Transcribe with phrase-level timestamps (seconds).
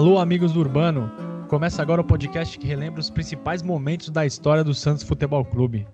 [0.00, 1.12] Alô, amigos do Urbano!
[1.46, 5.86] Começa agora o podcast que relembra os principais momentos da história do Santos Futebol Clube.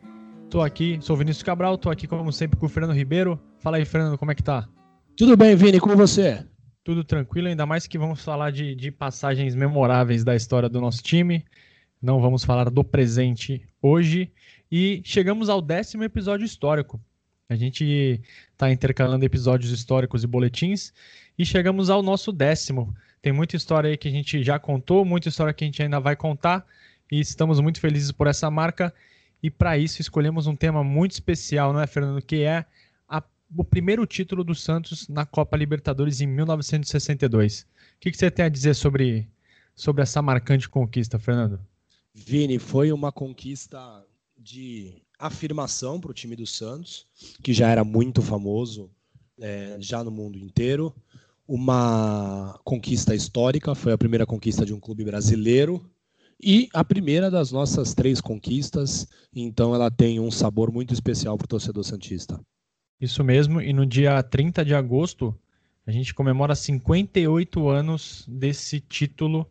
[0.48, 3.36] Tô aqui, sou Vinícius Cabral, tô aqui como sempre com o Fernando Ribeiro.
[3.58, 4.68] Fala aí, Fernando, como é que tá?
[5.16, 6.46] Tudo bem, Vini, com você?
[6.84, 11.03] Tudo tranquilo, ainda mais que vamos falar de, de passagens memoráveis da história do nosso
[11.03, 11.45] time.
[12.00, 14.31] Não vamos falar do presente hoje.
[14.70, 17.00] E chegamos ao décimo episódio histórico.
[17.48, 20.93] A gente está intercalando episódios históricos e boletins
[21.36, 22.95] e chegamos ao nosso décimo.
[23.26, 25.98] Tem muita história aí que a gente já contou, muita história que a gente ainda
[25.98, 26.64] vai contar
[27.11, 28.94] e estamos muito felizes por essa marca.
[29.43, 32.22] E para isso escolhemos um tema muito especial, não é, Fernando?
[32.22, 32.64] Que é
[33.08, 33.20] a,
[33.56, 37.62] o primeiro título do Santos na Copa Libertadores em 1962.
[37.62, 37.67] O
[37.98, 39.28] que, que você tem a dizer sobre,
[39.75, 41.58] sobre essa marcante conquista, Fernando?
[42.14, 44.06] Vini, foi uma conquista
[44.39, 47.08] de afirmação para o time do Santos,
[47.42, 48.89] que já era muito famoso
[49.41, 50.95] é, já no mundo inteiro
[51.47, 55.84] uma conquista histórica, foi a primeira conquista de um clube brasileiro
[56.42, 61.47] e a primeira das nossas três conquistas, então ela tem um sabor muito especial para
[61.47, 62.41] o torcedor Santista.
[63.00, 65.34] Isso mesmo, e no dia 30 de agosto
[65.86, 69.48] a gente comemora 58 anos desse título.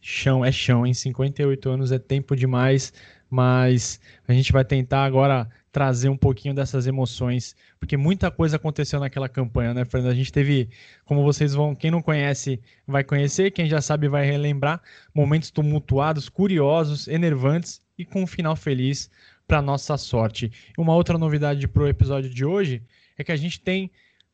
[0.00, 2.92] Chão é chão, em 58 anos é tempo demais,
[3.28, 8.98] mas a gente vai tentar agora trazer um pouquinho dessas emoções, porque muita coisa aconteceu
[8.98, 10.10] naquela campanha, né, Fernando?
[10.10, 10.68] A gente teve,
[11.04, 14.82] como vocês vão, quem não conhece vai conhecer, quem já sabe vai relembrar,
[15.14, 19.08] momentos tumultuados, curiosos, enervantes e com um final feliz
[19.46, 20.50] para nossa sorte.
[20.76, 22.82] Uma outra novidade para o episódio de hoje
[23.16, 23.88] é que a gente tem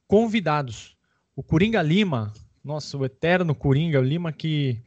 [0.08, 0.96] convidados.
[1.36, 2.32] O Coringa Lima,
[2.64, 4.80] nossa, o eterno Coringa, o Lima que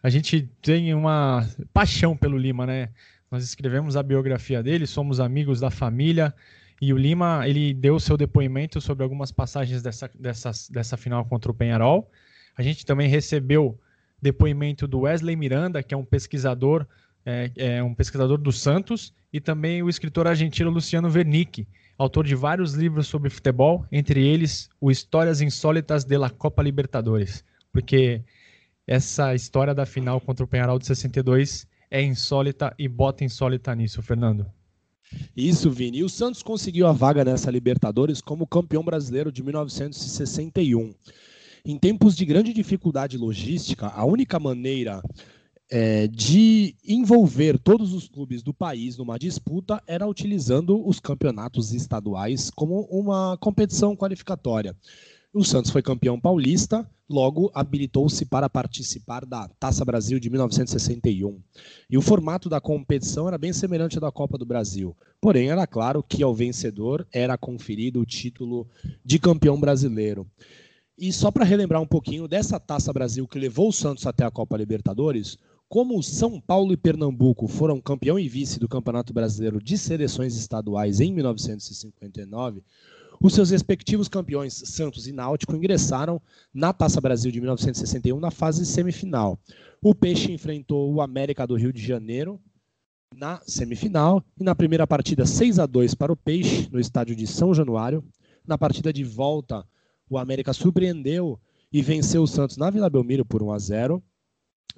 [0.00, 2.90] a gente tem uma paixão pelo Lima, né?
[3.34, 6.32] Nós escrevemos a biografia dele, somos amigos da família.
[6.80, 11.50] E o Lima, ele deu seu depoimento sobre algumas passagens dessa, dessa, dessa final contra
[11.50, 12.08] o Penharol.
[12.56, 13.76] A gente também recebeu
[14.22, 16.86] depoimento do Wesley Miranda, que é um pesquisador,
[17.26, 21.66] é, é um pesquisador do Santos, e também o escritor argentino Luciano Wernicke,
[21.98, 27.44] autor de vários livros sobre futebol, entre eles o Histórias Insólitas de la Copa Libertadores,
[27.72, 28.22] porque
[28.86, 34.02] essa história da final contra o Penharol de 62 é insólita e bota insólita nisso,
[34.02, 34.44] Fernando.
[35.36, 35.98] Isso, Vini.
[35.98, 40.92] E o Santos conseguiu a vaga nessa Libertadores como campeão brasileiro de 1961.
[41.64, 45.00] Em tempos de grande dificuldade logística, a única maneira
[45.70, 52.50] é, de envolver todos os clubes do país numa disputa era utilizando os campeonatos estaduais
[52.50, 54.76] como uma competição qualificatória.
[55.32, 61.40] O Santos foi campeão paulista, logo habilitou-se para participar da Taça Brasil de 1961.
[61.88, 64.96] E o formato da competição era bem semelhante ao da Copa do Brasil.
[65.20, 68.68] Porém, era claro que ao vencedor era conferido o título
[69.04, 70.26] de campeão brasileiro.
[70.96, 74.30] E só para relembrar um pouquinho dessa Taça Brasil que levou o Santos até a
[74.30, 75.36] Copa Libertadores,
[75.68, 81.00] como São Paulo e Pernambuco foram campeão e vice do Campeonato Brasileiro de Seleções Estaduais
[81.00, 82.62] em 1959,
[83.24, 86.20] os seus respectivos campeões, Santos e Náutico, ingressaram
[86.52, 89.38] na Taça Brasil de 1961 na fase semifinal.
[89.82, 92.38] O Peixe enfrentou o América do Rio de Janeiro
[93.16, 97.26] na semifinal e na primeira partida 6 a 2 para o Peixe no estádio de
[97.26, 98.04] São Januário.
[98.46, 99.64] Na partida de volta,
[100.10, 101.40] o América surpreendeu
[101.72, 104.02] e venceu o Santos na Vila Belmiro por 1 a 0.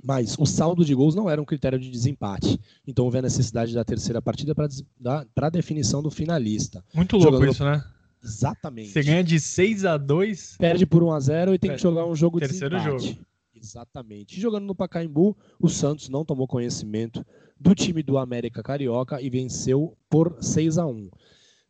[0.04, 2.60] Mas o saldo de gols não era um critério de desempate.
[2.86, 6.84] Então houve a necessidade da terceira partida para a definição do finalista.
[6.94, 7.82] Muito louco Jogando isso, né?
[8.22, 8.91] Exatamente.
[8.91, 12.06] Você ganha de 6 a 2 Perde por 1 a 0 e tem que jogar
[12.06, 13.27] um jogo Terceiro de jogo.
[13.54, 14.37] Exatamente.
[14.37, 17.25] E jogando no Pacaembu, o Santos não tomou conhecimento
[17.59, 21.10] do time do América Carioca e venceu por 6 a 1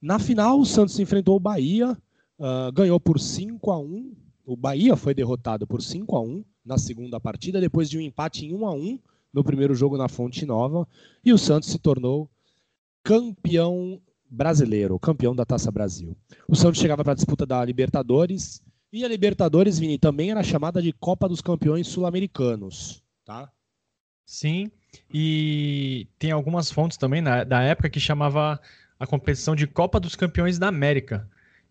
[0.01, 1.97] Na final, o Santos enfrentou o Bahia,
[2.39, 6.77] uh, ganhou por 5 a 1 O Bahia foi derrotado por 5 a 1 na
[6.77, 8.99] segunda partida, depois de um empate em 1 a 1
[9.33, 10.89] no primeiro jogo na Fonte Nova.
[11.25, 12.29] E o Santos se tornou
[13.05, 14.01] campeão
[14.31, 16.17] brasileiro, campeão da Taça Brasil.
[16.49, 18.63] O Santos chegava para a disputa da Libertadores
[18.93, 23.51] e a Libertadores, Vini, também era chamada de Copa dos Campeões Sul-Americanos, tá?
[24.25, 24.71] Sim,
[25.13, 28.61] e tem algumas fontes também na, da época que chamava
[28.99, 31.29] a competição de Copa dos Campeões da América.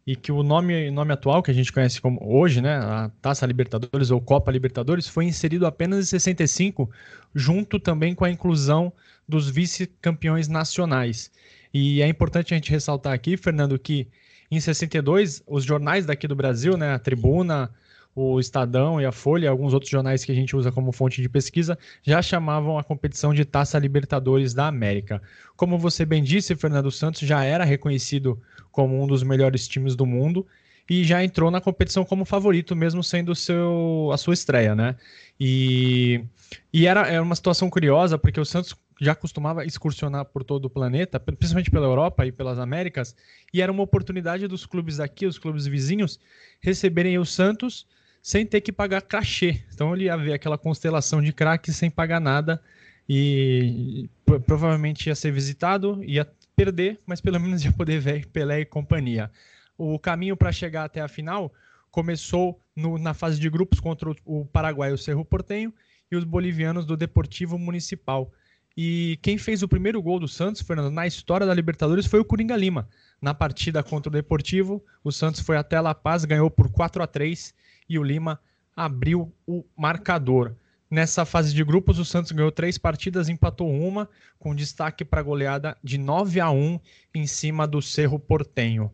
[0.08, 3.44] E que o nome, nome atual, que a gente conhece como hoje, né, a Taça
[3.44, 6.88] Libertadores ou Copa Libertadores, foi inserido apenas em 65,
[7.34, 8.94] junto também com a inclusão
[9.28, 11.32] dos vice-campeões nacionais.
[11.78, 14.08] E é importante a gente ressaltar aqui, Fernando, que
[14.50, 17.70] em 62, os jornais daqui do Brasil, né, a Tribuna,
[18.16, 21.28] o Estadão e a Folha, alguns outros jornais que a gente usa como fonte de
[21.28, 25.22] pesquisa, já chamavam a competição de Taça Libertadores da América.
[25.58, 28.42] Como você bem disse, Fernando Santos já era reconhecido
[28.72, 30.48] como um dos melhores times do mundo
[30.90, 34.96] e já entrou na competição como favorito, mesmo sendo seu, a sua estreia, né?
[35.38, 36.24] E,
[36.72, 40.70] e era, era uma situação curiosa, porque o Santos já costumava excursionar por todo o
[40.70, 43.16] planeta, principalmente pela Europa e pelas Américas,
[43.54, 46.20] e era uma oportunidade dos clubes aqui, os clubes vizinhos,
[46.62, 47.86] receberem o Santos
[48.22, 49.64] sem ter que pagar cachê.
[49.74, 52.62] Então ele ia ver aquela constelação de craques sem pagar nada
[53.08, 54.10] e
[54.46, 59.30] provavelmente ia ser visitado, ia perder, mas pelo menos ia poder ver Pelé e companhia.
[59.78, 61.54] O caminho para chegar até a final
[61.92, 65.74] começou no, na fase de grupos contra o, o Paraguai, o Cerro Portenho,
[66.12, 68.32] e os bolivianos do Deportivo Municipal.
[68.78, 72.26] E quem fez o primeiro gol do Santos, Fernando, na história da Libertadores foi o
[72.26, 72.90] Coringa Lima.
[73.22, 77.08] Na partida contra o Deportivo, o Santos foi até La Paz, ganhou por 4 a
[77.08, 77.54] 3
[77.88, 78.40] e o Lima
[78.76, 80.56] abriu o marcador.
[80.92, 85.24] Nessa fase de grupos, o Santos ganhou três partidas, empatou uma, com destaque para a
[85.24, 86.80] goleada de 9 a 1
[87.16, 88.92] em cima do Cerro Portenho.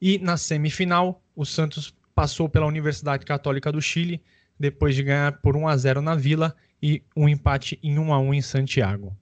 [0.00, 4.22] E na semifinal, o Santos passou pela Universidade Católica do Chile,
[4.58, 6.54] depois de ganhar por 1 a 0 na Vila
[6.86, 9.12] e um empate em 1 a 1 em Santiago.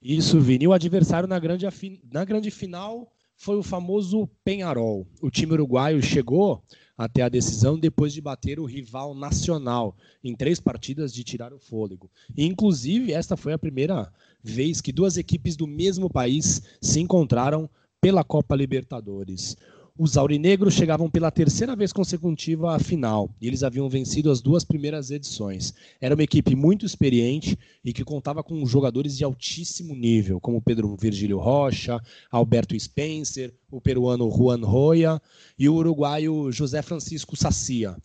[0.00, 0.68] Isso, Vini.
[0.68, 1.66] O adversário na grande,
[2.12, 5.04] na grande final foi o famoso Penharol.
[5.20, 6.62] O time uruguaio chegou
[6.96, 11.58] até a decisão depois de bater o rival nacional em três partidas de tirar o
[11.58, 12.08] fôlego.
[12.36, 17.68] E, inclusive, esta foi a primeira vez que duas equipes do mesmo país se encontraram
[18.00, 19.56] pela Copa Libertadores.
[19.98, 24.62] Os aurinegros chegavam pela terceira vez consecutiva à final e eles haviam vencido as duas
[24.62, 25.74] primeiras edições.
[26.00, 30.96] Era uma equipe muito experiente e que contava com jogadores de altíssimo nível, como Pedro
[30.96, 32.00] Virgílio Rocha,
[32.30, 35.20] Alberto Spencer, o peruano Juan Roya
[35.58, 37.96] e o uruguaio José Francisco Sacia.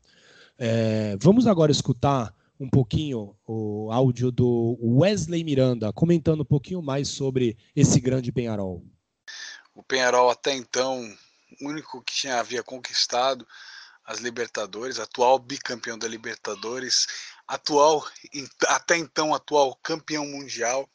[0.58, 7.08] É, vamos agora escutar um pouquinho o áudio do Wesley Miranda comentando um pouquinho mais
[7.08, 8.84] sobre esse grande Penharol.
[9.76, 11.08] O Penharol até então
[11.66, 13.48] único que havia conquistado
[14.06, 17.08] as Libertadores, atual bicampeão da Libertadores,
[17.48, 18.06] atual
[18.68, 20.90] até então atual campeão mundial,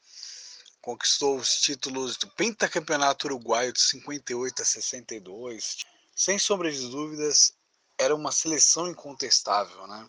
[0.80, 5.78] conquistou os títulos do pentacampeonato uruguaio de 58 a 62.
[6.14, 7.54] Sem sombra de dúvidas,
[7.98, 10.08] era uma seleção incontestável, né?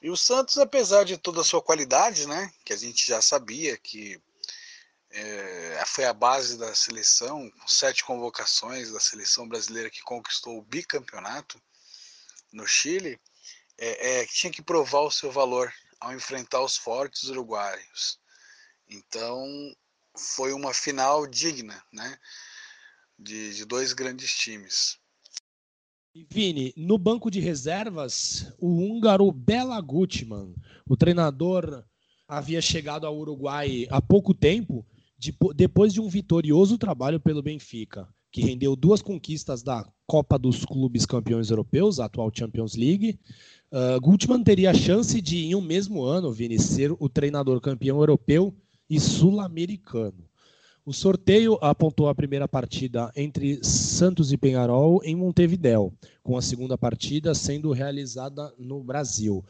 [0.00, 3.76] E o Santos, apesar de toda a sua qualidade, né, que a gente já sabia
[3.76, 4.20] que
[5.10, 10.62] é, foi a base da seleção, com sete convocações da seleção brasileira que conquistou o
[10.62, 11.60] bicampeonato
[12.52, 13.18] no Chile,
[13.78, 18.18] é, é, tinha que provar o seu valor ao enfrentar os fortes uruguaios.
[18.88, 19.46] Então
[20.16, 22.18] foi uma final digna, né,
[23.18, 24.98] de, de dois grandes times.
[26.30, 30.54] Vini, no banco de reservas, o húngaro Bela Gutmann,
[30.86, 31.84] o treinador
[32.26, 34.84] havia chegado ao Uruguai há pouco tempo
[35.54, 41.04] depois de um vitorioso trabalho pelo Benfica, que rendeu duas conquistas da Copa dos Clubes
[41.04, 43.18] Campeões Europeus, a atual Champions League,
[43.72, 47.98] uh, Gutmann teria a chance de, em um mesmo ano, Vini, ser o treinador campeão
[47.98, 48.54] europeu
[48.88, 50.28] e sul-americano.
[50.84, 53.62] O sorteio apontou a primeira partida entre
[53.98, 55.92] Santos e Penharol em Montevidéu,
[56.22, 59.44] com a segunda partida sendo realizada no Brasil.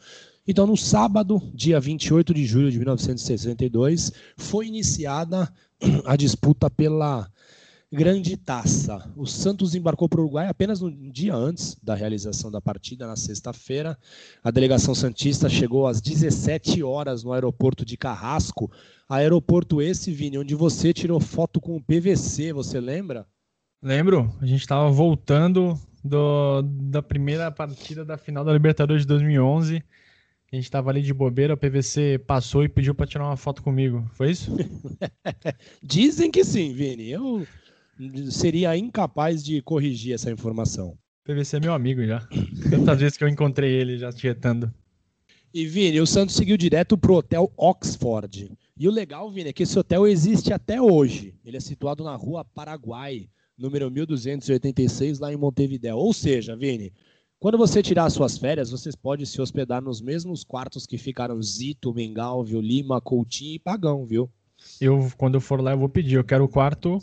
[0.47, 5.53] Então, no sábado, dia 28 de julho de 1962, foi iniciada
[6.03, 7.29] a disputa pela
[7.91, 9.07] Grande Taça.
[9.15, 13.15] O Santos embarcou para o Uruguai apenas um dia antes da realização da partida, na
[13.15, 13.95] sexta-feira.
[14.43, 18.71] A delegação Santista chegou às 17 horas no aeroporto de Carrasco.
[19.07, 23.27] Aeroporto esse, Vini, onde você tirou foto com o PVC, você lembra?
[23.81, 29.83] Lembro, a gente estava voltando do, da primeira partida da final da Libertadores de 2011
[30.51, 33.61] a gente tava ali de bobeira, o PVC passou e pediu para tirar uma foto
[33.61, 34.09] comigo.
[34.13, 34.51] Foi isso?
[35.83, 37.11] Dizem que sim, Vini.
[37.11, 37.45] Eu
[38.31, 40.97] seria incapaz de corrigir essa informação.
[41.23, 42.27] O PVC é meu amigo já.
[42.67, 44.73] Tantas vezes que eu encontrei ele já tietando.
[45.53, 48.51] E Vini, o Santos seguiu direto pro hotel Oxford.
[48.75, 51.35] E o legal, Vini, é que esse hotel existe até hoje.
[51.45, 53.29] Ele é situado na rua Paraguai,
[53.59, 55.97] número 1286, lá em Montevideo.
[55.97, 56.93] Ou seja, Vini,
[57.39, 61.93] quando você tirar suas férias, vocês podem se hospedar nos mesmos quartos que ficaram Zito,
[61.93, 64.29] Mengalvio, Lima, Coutinho e Pagão, viu?
[64.79, 66.15] Eu, quando eu for lá, eu vou pedir.
[66.15, 66.99] Eu quero o quarto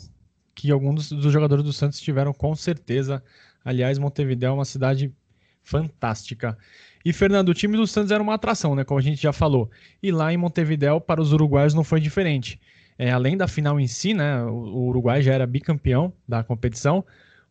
[0.53, 3.23] que alguns dos, jogadores do Santos tiveram, com certeza.
[3.63, 5.13] Aliás, Montevideo é uma cidade
[5.61, 6.57] fantástica.
[7.05, 8.83] E, Fernando, o time do Santos era uma atração, né?
[8.83, 9.69] Como a gente já falou.
[10.01, 12.59] E lá em Montevideo, para os uruguaios, não foi diferente.
[12.99, 14.43] É, além da final em si, né?
[14.43, 17.05] O, Uruguai já era bicampeão da competição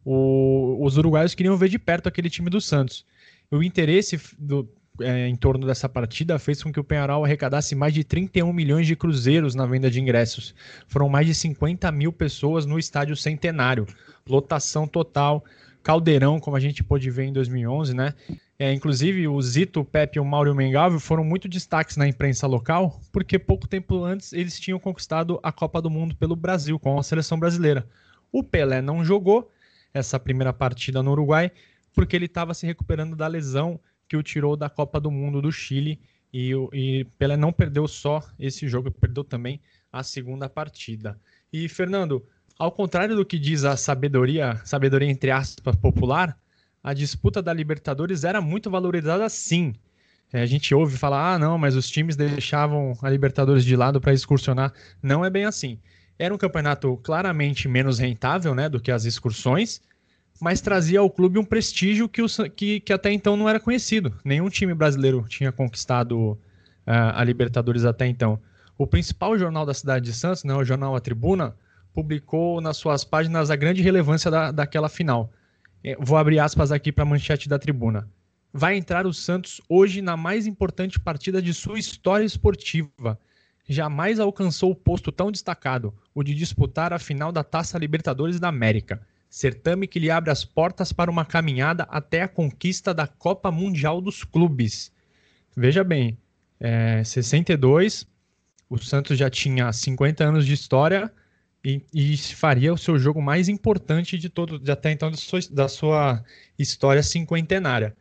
[0.06, 3.04] o, os uruguaios queriam ver de perto aquele time do Santos.
[3.50, 4.68] O interesse do,
[5.00, 8.86] é, em torno dessa partida fez com que o Penharol arrecadasse mais de 31 milhões
[8.86, 10.54] de cruzeiros na venda de ingressos.
[10.86, 13.84] Foram mais de 50 mil pessoas no estádio centenário,
[14.28, 15.44] lotação total.
[15.86, 18.12] Caldeirão, como a gente pôde ver em 2011, né?
[18.58, 22.44] É, inclusive, o Zito, o Pepe e o Mauro Mengalvio foram muito destaques na imprensa
[22.44, 26.98] local, porque pouco tempo antes eles tinham conquistado a Copa do Mundo pelo Brasil, com
[26.98, 27.88] a seleção brasileira.
[28.32, 29.48] O Pelé não jogou
[29.94, 31.52] essa primeira partida no Uruguai,
[31.94, 33.78] porque ele estava se recuperando da lesão
[34.08, 36.00] que o tirou da Copa do Mundo do Chile,
[36.34, 39.60] e, e Pelé não perdeu só esse jogo, perdeu também
[39.92, 41.16] a segunda partida.
[41.52, 42.26] E, Fernando,
[42.58, 46.36] ao contrário do que diz a sabedoria, sabedoria entre aspas, popular,
[46.82, 49.74] a disputa da Libertadores era muito valorizada sim.
[50.32, 54.00] É, a gente ouve falar, ah, não, mas os times deixavam a Libertadores de lado
[54.00, 54.72] para excursionar.
[55.02, 55.78] Não é bem assim.
[56.18, 59.80] Era um campeonato claramente menos rentável né, do que as excursões,
[60.40, 64.14] mas trazia ao clube um prestígio que, o, que, que até então não era conhecido.
[64.24, 66.38] Nenhum time brasileiro tinha conquistado uh,
[67.14, 68.40] a Libertadores até então.
[68.78, 71.54] O principal jornal da cidade de Santos, né, o jornal A Tribuna,
[71.96, 75.32] publicou nas suas páginas a grande relevância da, daquela final.
[75.82, 78.06] É, vou abrir aspas aqui para a manchete da tribuna.
[78.52, 83.18] Vai entrar o Santos hoje na mais importante partida de sua história esportiva.
[83.66, 88.48] Jamais alcançou o posto tão destacado, o de disputar a final da Taça Libertadores da
[88.48, 89.00] América.
[89.30, 94.02] Certame que lhe abre as portas para uma caminhada até a conquista da Copa Mundial
[94.02, 94.92] dos Clubes.
[95.56, 96.18] Veja bem,
[96.60, 98.06] é, 62,
[98.68, 101.10] o Santos já tinha 50 anos de história,
[101.66, 105.40] e, e, faria o seu jogo mais importante de todo, de até então da sua,
[105.50, 106.22] da sua
[106.56, 107.96] história cinquentenária.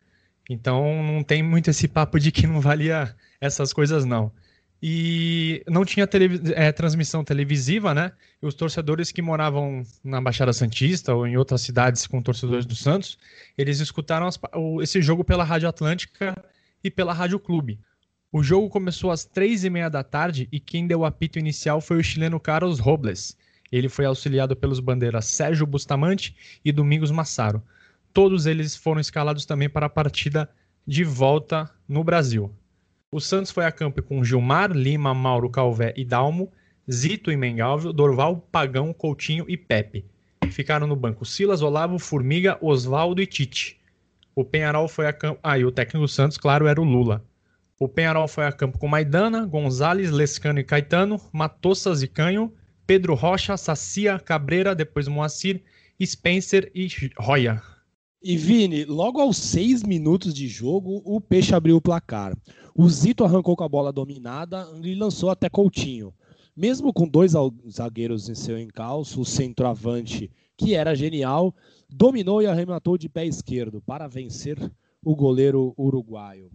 [0.48, 4.30] Então não tem muito esse papo de que não valia essas coisas não.
[4.80, 6.08] E não tinha
[6.54, 8.12] é, transmissão televisiva, né?
[8.40, 12.76] E os torcedores que moravam na Baixada Santista ou em outras cidades com torcedores do
[12.76, 13.18] Santos,
[13.58, 16.36] eles escutaram as, o, esse jogo pela Rádio Atlântica
[16.84, 17.80] e pela Rádio Clube.
[18.30, 21.80] O jogo começou às três e meia da tarde e quem deu o apito inicial
[21.80, 23.36] foi o chileno Carlos Robles,
[23.76, 27.62] ele foi auxiliado pelos bandeiras Sérgio Bustamante e Domingos Massaro.
[28.12, 30.48] Todos eles foram escalados também para a partida
[30.86, 32.50] de volta no Brasil.
[33.10, 36.50] O Santos foi a campo com Gilmar, Lima, Mauro, Calvé e Dalmo,
[36.90, 40.04] Zito e Mengalvio, Dorval, Pagão, Coutinho e Pepe.
[40.50, 43.80] Ficaram no banco Silas, Olavo, Formiga, Oswaldo e Tite.
[44.34, 45.40] O Penharol foi a campo.
[45.42, 47.24] Ah, e o técnico do Santos, claro, era o Lula.
[47.78, 52.52] O Penharol foi a campo com Maidana, Gonzalez, Lescano e Caetano, Matossas e Canho,
[52.86, 55.62] Pedro Rocha, Sacia, Cabreira, depois Moacir,
[56.04, 56.88] Spencer e
[57.18, 57.60] Roya.
[58.22, 62.36] E Vini, logo aos seis minutos de jogo, o Peixe abriu o placar.
[62.74, 66.14] O Zito arrancou com a bola dominada e lançou até Coutinho.
[66.56, 67.32] Mesmo com dois
[67.70, 71.54] zagueiros em seu encalço, o centroavante, que era genial,
[71.88, 74.58] dominou e arrematou de pé esquerdo para vencer
[75.04, 76.50] o goleiro uruguaio.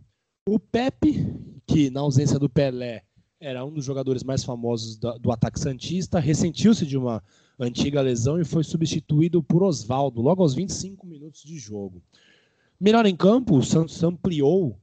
[0.48, 1.26] O Pepe,
[1.68, 3.04] que na ausência do Pelé
[3.42, 7.24] era um dos jogadores mais famosos do, do ataque Santista, ressentiu-se de uma
[7.60, 12.04] antiga lesão e foi substituído por Oswaldo logo aos 25 minutos de jogo.
[12.80, 14.78] Melhor em campo, o Santos ampliou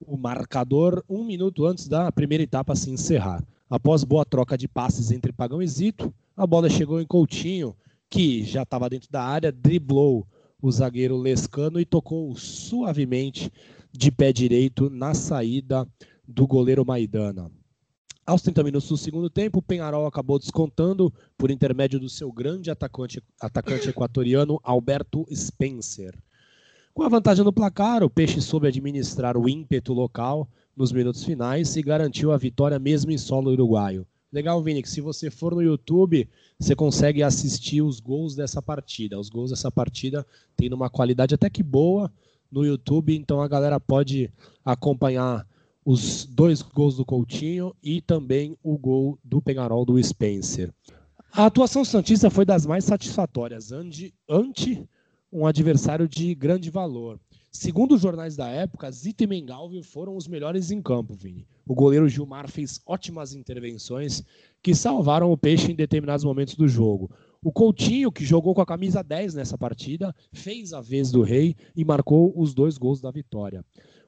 [0.00, 3.44] o marcador um minuto antes da primeira etapa se encerrar.
[3.68, 7.74] Após boa troca de passes entre Pagão e Zito, a bola chegou em Coutinho,
[8.08, 10.24] que já estava dentro da área, driblou
[10.62, 13.50] o zagueiro Lescano e tocou suavemente
[13.92, 15.88] de pé direito na saída
[16.26, 17.50] do goleiro Maidana.
[18.26, 22.72] Aos 30 minutos do segundo tempo, o Penharol acabou descontando por intermédio do seu grande
[22.72, 26.12] atacante, atacante equatoriano Alberto Spencer.
[26.92, 31.76] Com a vantagem no placar, o Peixe soube administrar o ímpeto local nos minutos finais
[31.76, 34.04] e garantiu a vitória mesmo em solo uruguaio.
[34.32, 36.28] Legal, Vini, que se você for no YouTube,
[36.58, 39.20] você consegue assistir os gols dessa partida.
[39.20, 42.12] Os gols dessa partida têm uma qualidade até que boa
[42.50, 44.32] no YouTube, então a galera pode
[44.64, 45.46] acompanhar
[45.86, 50.74] os dois gols do Coutinho e também o gol do Penharol do Spencer.
[51.30, 54.84] A atuação Santista foi das mais satisfatórias ante, ante
[55.32, 57.20] um adversário de grande valor.
[57.52, 61.46] Segundo os jornais da época, Zito e Mengalvio foram os melhores em campo, Vini.
[61.64, 64.24] O goleiro Gilmar fez ótimas intervenções
[64.60, 67.10] que salvaram o Peixe em determinados momentos do jogo.
[67.40, 71.54] O Coutinho, que jogou com a camisa 10 nessa partida, fez a vez do Rei
[71.76, 73.64] e marcou os dois gols da vitória.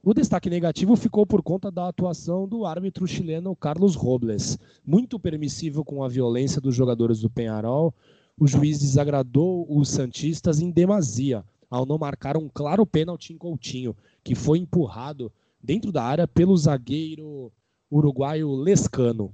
[0.08, 4.58] O destaque negativo ficou por conta da atuação do árbitro chileno Carlos Robles.
[4.82, 7.94] Muito permissível com a violência dos jogadores do Penharol,
[8.34, 13.94] o juiz desagradou os Santistas em demasia, ao não marcar um claro pênalti em Coutinho,
[14.24, 15.30] que foi empurrado
[15.62, 17.52] dentro da área pelo zagueiro
[17.90, 19.30] uruguaio Lescano.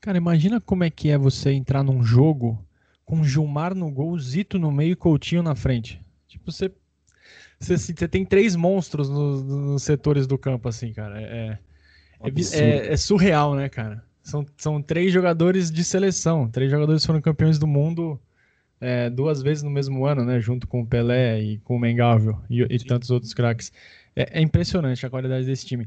[0.00, 2.64] Cara, imagina como é que é você entrar num jogo
[3.04, 6.00] com Gilmar no gol, Zito no meio e Coutinho na frente.
[6.28, 6.70] Tipo, você
[7.58, 11.20] você, você tem três monstros nos, nos, setores do campo, assim, cara.
[11.20, 11.58] É,
[12.20, 14.02] é, é, é, surreal, né, cara?
[14.22, 16.48] São, são três jogadores de seleção.
[16.48, 18.20] Três jogadores foram campeões do mundo
[18.80, 20.40] é, duas vezes no mesmo ano, né?
[20.40, 23.70] Junto com o Pelé e com o Mengável e, e tantos outros craques.
[24.16, 25.86] É, é, impressionante a qualidade desse time.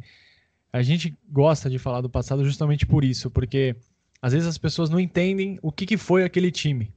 [0.72, 3.76] A gente gosta de falar do passado justamente por isso, porque
[4.22, 6.92] às vezes as pessoas não entendem o que, que foi aquele time.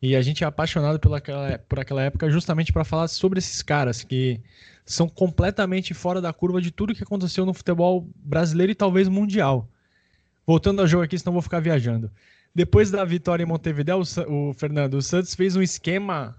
[0.00, 1.20] E a gente é apaixonado pela,
[1.68, 4.40] por aquela época justamente para falar sobre esses caras que
[4.86, 9.68] são completamente fora da curva de tudo que aconteceu no futebol brasileiro e talvez mundial.
[10.46, 12.10] Voltando ao jogo aqui, senão vou ficar viajando.
[12.54, 16.36] Depois da vitória em Montevideo, o, o Fernando, o Santos fez um esquema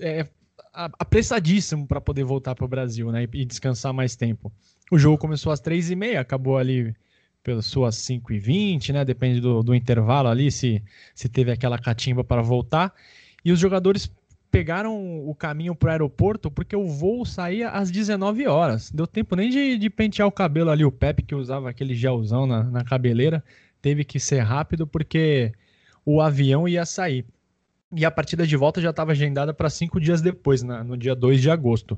[0.00, 0.28] é,
[0.72, 4.52] apressadíssimo para poder voltar para o Brasil né, e descansar mais tempo.
[4.90, 6.94] O jogo começou às três e meia, acabou ali
[7.46, 9.04] pelas suas 5 e 20 né?
[9.04, 10.82] Depende do, do intervalo ali, se,
[11.14, 12.92] se teve aquela catimba para voltar.
[13.44, 14.12] E os jogadores
[14.50, 18.90] pegaram o caminho para o aeroporto porque o voo saía às 19 horas.
[18.90, 20.84] Deu tempo nem de, de pentear o cabelo ali.
[20.84, 23.44] O Pepe, que usava aquele gelzão na, na cabeleira,
[23.80, 25.52] teve que ser rápido porque
[26.04, 27.24] o avião ia sair.
[27.94, 31.14] E a partida de volta já estava agendada para cinco dias depois, na, no dia
[31.14, 31.96] 2 de agosto.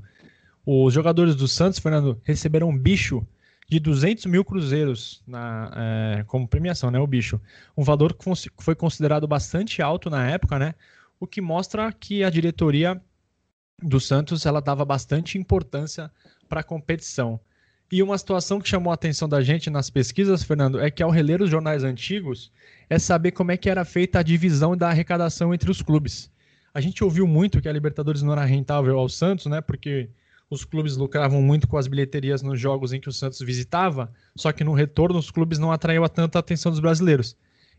[0.66, 3.26] Os jogadores do Santos, Fernando, receberam um bicho
[3.68, 6.98] de 200 mil cruzeiros na, é, como premiação, né?
[6.98, 7.40] O bicho.
[7.76, 8.24] Um valor que
[8.58, 10.74] foi considerado bastante alto na época, né?
[11.20, 13.00] O que mostra que a diretoria
[13.82, 16.10] do Santos ela dava bastante importância
[16.48, 17.38] para a competição.
[17.90, 21.10] E uma situação que chamou a atenção da gente nas pesquisas, Fernando, é que ao
[21.10, 22.52] reler os jornais antigos,
[22.88, 26.30] é saber como é que era feita a divisão da arrecadação entre os clubes.
[26.72, 29.60] A gente ouviu muito que a Libertadores não era rentável ao Santos, né?
[29.60, 30.10] Porque
[30.50, 34.50] os clubes lucravam muito com as bilheterias nos jogos em que o Santos visitava, só
[34.52, 37.36] que no retorno os clubes não atraíam a tanta atenção dos brasileiros.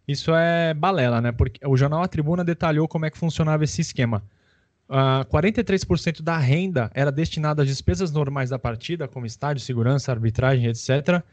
[0.07, 1.31] Isso é balela, né?
[1.31, 4.23] Porque o jornal A Tribuna detalhou como é que funcionava esse esquema.
[4.89, 10.11] Uh, ah, 43% da renda era destinada às despesas normais da partida, como estádio, segurança,
[10.11, 11.23] arbitragem, etc.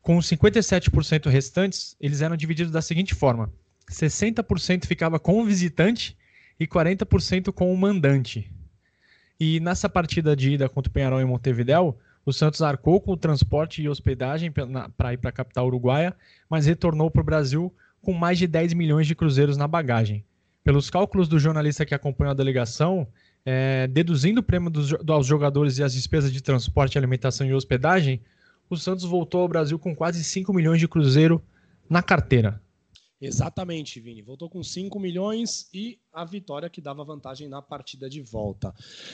[0.00, 3.52] Com os 57% restantes, eles eram divididos da seguinte forma:
[3.90, 6.16] 60% ficava com o visitante
[6.58, 8.50] e 40% com o mandante.
[9.40, 11.96] E nessa partida de ida contra o Penharol em Montevideo,
[12.26, 14.52] o Santos arcou com o transporte e hospedagem
[14.96, 16.14] para ir para a capital uruguaia,
[16.50, 17.72] mas retornou para o Brasil
[18.02, 20.24] com mais de 10 milhões de cruzeiros na bagagem.
[20.64, 23.06] Pelos cálculos do jornalista que acompanhou a delegação,
[23.46, 28.20] é, deduzindo o prêmio dos, aos jogadores e as despesas de transporte, alimentação e hospedagem,
[28.68, 31.42] o Santos voltou ao Brasil com quase 5 milhões de cruzeiro
[31.88, 32.60] na carteira.
[33.20, 34.22] Exatamente, Vini.
[34.22, 38.72] Voltou com 5 milhões e a vitória que dava vantagem na partida de volta.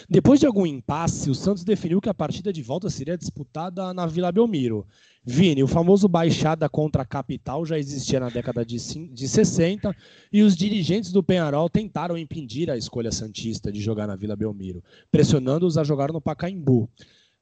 [0.08, 4.06] Depois de algum impasse, o Santos definiu que a partida de volta seria disputada na
[4.06, 4.86] Vila Belmiro.
[5.24, 8.76] Vini, o famoso baixada contra a capital já existia na década de,
[9.08, 9.96] de 60
[10.30, 14.84] e os dirigentes do Penharol tentaram impedir a escolha santista de jogar na Vila Belmiro,
[15.10, 16.90] pressionando-os a jogar no Pacaembu.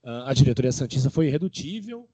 [0.05, 2.09] Uh, a diretoria santista foi irredutível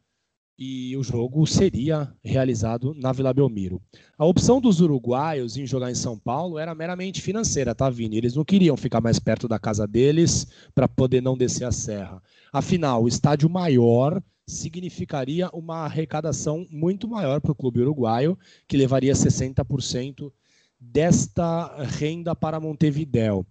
[0.58, 3.80] e o jogo seria realizado na Vila Belmiro.
[4.18, 8.16] A opção dos uruguaios em jogar em São Paulo era meramente financeira, tá, Vini?
[8.16, 12.20] Eles não queriam ficar mais perto da casa deles para poder não descer a serra.
[12.52, 19.12] Afinal, o estádio maior significaria uma arrecadação muito maior para o clube uruguaio, que levaria
[19.12, 20.32] 60%
[20.80, 23.46] desta renda para Montevidéu.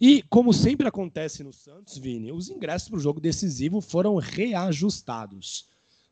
[0.00, 5.69] E, como sempre acontece no Santos, Vini, os ingressos para o jogo decisivo foram reajustados.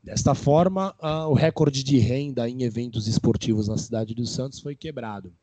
[0.09, 0.94] Desta forma,
[1.29, 5.35] o recorde de renda em eventos esportivos na cidade dos Santos foi quebrado.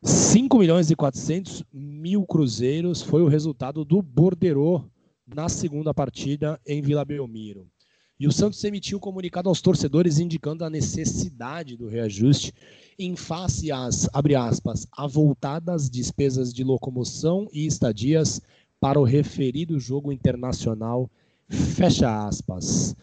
[0.00, 4.84] 5 milhões e 400 mil cruzeiros foi o resultado do Borderô
[5.26, 7.66] na segunda partida em Vila Belmiro.
[8.20, 12.54] E o Santos emitiu comunicado aos torcedores indicando a necessidade do reajuste
[12.96, 18.40] em face às, abre aspas, avultadas despesas de locomoção e estadias
[18.78, 21.10] para o referido jogo internacional,
[21.48, 22.96] fecha aspas.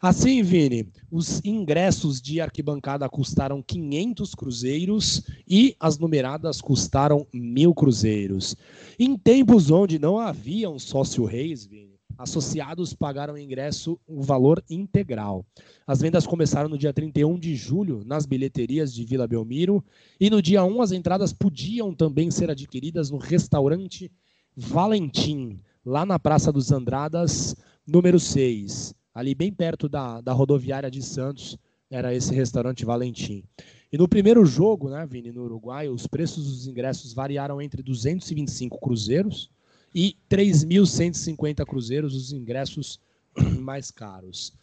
[0.00, 8.56] Assim, Vini, os ingressos de arquibancada custaram 500 cruzeiros e as numeradas custaram mil cruzeiros.
[8.98, 14.62] Em tempos onde não havia um sócio reis, Vini, associados pagaram ingresso o um valor
[14.68, 15.46] integral.
[15.86, 19.84] As vendas começaram no dia 31 de julho nas bilheterias de Vila Belmiro
[20.20, 24.10] e no dia 1 as entradas podiam também ser adquiridas no restaurante
[24.56, 27.56] Valentim, lá na Praça dos Andradas,
[27.92, 31.58] número 6 ali bem perto da, da rodoviária de Santos,
[31.90, 33.44] era esse restaurante Valentim.
[33.92, 38.80] E no primeiro jogo, né, Vini, no Uruguai, os preços dos ingressos variaram entre 225
[38.80, 39.50] cruzeiros
[39.94, 42.98] e 3.150 cruzeiros, os ingressos
[43.60, 44.54] mais caros.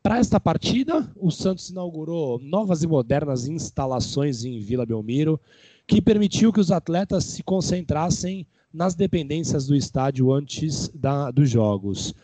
[0.00, 5.40] Para esta partida, o Santos inaugurou novas e modernas instalações em Vila Belmiro,
[5.84, 12.14] que permitiu que os atletas se concentrassem nas dependências do estádio antes da, dos jogos.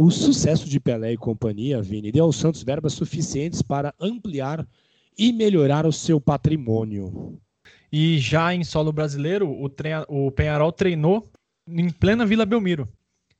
[0.00, 4.64] O sucesso de Pelé e companhia, Vini, deu ao Santos verbas suficientes para ampliar
[5.18, 7.36] e melhorar o seu patrimônio.
[7.90, 9.68] E já em solo brasileiro, o,
[10.08, 11.28] o Penharol treinou
[11.66, 12.88] em plena Vila Belmiro.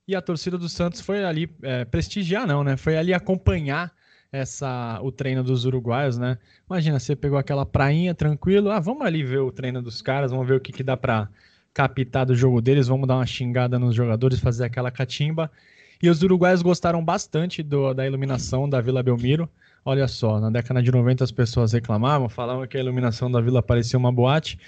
[0.05, 2.77] E a torcida do Santos foi ali é, prestigiar, não, né?
[2.77, 3.93] Foi ali acompanhar
[4.33, 6.39] essa o treino dos uruguaios, né?
[6.69, 10.49] Imagina, você pegou aquela prainha tranquilo, ah, vamos ali ver o treino dos caras, vamos
[10.49, 11.29] ver o que, que dá para
[11.73, 15.49] captar do jogo deles, vamos dar uma xingada nos jogadores, fazer aquela catimba.
[16.01, 19.49] E os uruguaios gostaram bastante do, da iluminação da Vila Belmiro.
[19.85, 23.63] Olha só, na década de 90 as pessoas reclamavam, falavam que a iluminação da vila
[23.63, 24.59] parecia uma boate.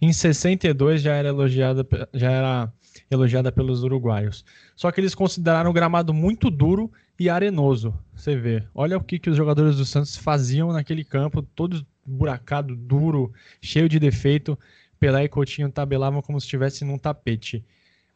[0.00, 2.72] Em 62 já era elogiada, já era
[3.10, 4.44] elogiada pelos uruguaios.
[4.74, 7.94] Só que eles consideraram o gramado muito duro e arenoso.
[8.14, 12.76] Você vê, olha o que, que os jogadores do Santos faziam naquele campo, todo buracado,
[12.76, 14.58] duro, cheio de defeito.
[15.00, 17.64] Pelé e Coutinho tabelavam como se estivesse num tapete.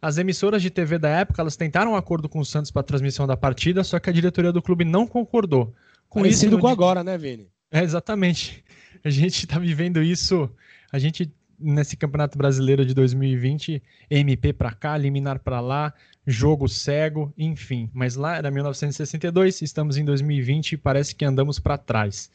[0.02, 2.84] As emissoras de TV da época, elas tentaram um acordo com o Santos para a
[2.84, 5.74] transmissão da partida, só que a diretoria do clube não concordou.
[6.08, 7.48] Com Parecido isso, com agora, né, Vini?
[7.70, 8.64] É, exatamente.
[9.04, 10.50] A gente está vivendo isso.
[10.92, 15.92] A gente nesse Campeonato Brasileiro de 2020, MP para cá, liminar para lá,
[16.26, 17.90] jogo cego, enfim.
[17.92, 22.30] Mas lá era 1962, estamos em 2020 e parece que andamos para trás.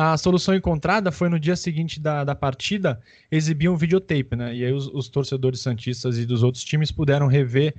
[0.00, 3.00] A solução encontrada foi no dia seguinte da, da partida
[3.32, 4.54] exibir um videotape, né?
[4.54, 7.74] E aí os, os torcedores santistas e dos outros times puderam rever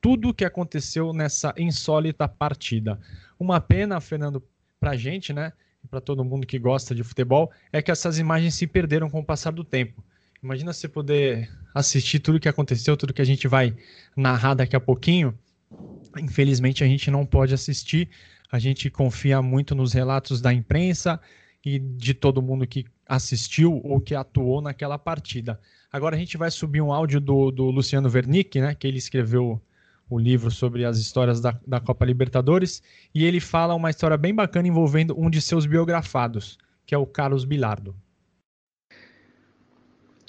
[0.00, 2.98] tudo o que aconteceu nessa insólita partida.
[3.38, 4.42] Uma pena, Fernando,
[4.80, 5.52] para a gente, né?
[5.84, 9.20] E para todo mundo que gosta de futebol, é que essas imagens se perderam com
[9.20, 10.02] o passar do tempo.
[10.42, 13.76] Imagina você poder assistir tudo o que aconteceu, tudo que a gente vai
[14.16, 15.38] narrar daqui a pouquinho.
[16.18, 18.08] Infelizmente a gente não pode assistir.
[18.50, 21.20] A gente confia muito nos relatos da imprensa
[21.74, 25.60] e de todo mundo que assistiu ou que atuou naquela partida.
[25.92, 29.60] Agora a gente vai subir um áudio do, do Luciano Wernick, né, que ele escreveu
[30.08, 32.82] o livro sobre as histórias da, da Copa Libertadores,
[33.14, 37.06] e ele fala uma história bem bacana envolvendo um de seus biografados, que é o
[37.06, 37.94] Carlos Bilardo.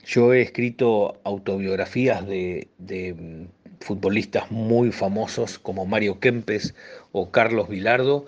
[0.05, 2.67] Yo he escrito autobiografías de,
[3.13, 3.47] mm,
[3.79, 6.73] futbolistas muy famosos como Mario Kempes
[7.11, 8.25] o Carlos Vilardo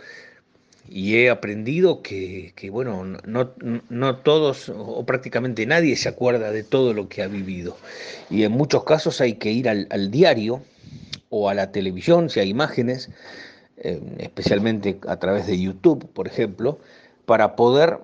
[0.93, 7.07] y he aprendido que, bueno, no, todos o prácticamente nadie se acuerda de todo lo
[7.07, 7.77] que ha vivido.
[8.29, 10.61] Y en muchos casos hay que ir al, diario
[11.29, 13.09] o a la televisión, si hay imágenes,
[13.77, 16.77] eh, especialmente a través de YouTube, por ejemplo,
[17.25, 17.99] para poder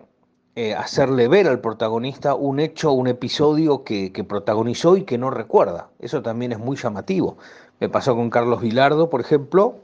[0.56, 5.90] eh, hacerle ver al protagonista un hecho, un episodio que, protagonizó y que no recuerda.
[6.00, 7.38] Eso también es muy llamativo.
[7.82, 9.82] Me pasó con Carlos Vilardo, por ejemplo.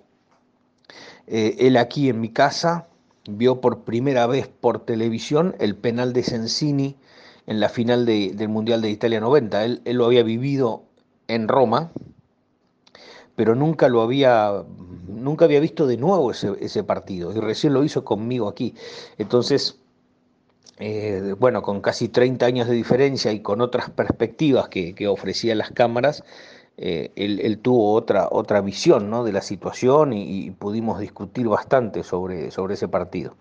[1.27, 2.87] Eh, él aquí en mi casa
[3.27, 6.97] vio por primera vez por televisión el penal de Sensini
[7.47, 9.65] en la final del Mundial de Italia 90.
[9.65, 10.83] Él, lo había vivido
[11.27, 11.91] en Roma,
[13.35, 14.63] pero nunca lo había,
[15.07, 18.75] nunca había visto de nuevo ese, ese partido y recién lo hizo conmigo aquí.
[19.17, 19.79] Entonces,
[20.79, 25.57] eh, bueno, con casi 30 años de diferencia y con otras perspectivas que, que ofrecían
[25.59, 26.23] las cámaras,
[26.77, 29.23] eh, él, él, tuvo otra, otra visión ¿no?
[29.23, 33.35] de la situación y, y pudimos discutir bastante sobre, sobre ese partido.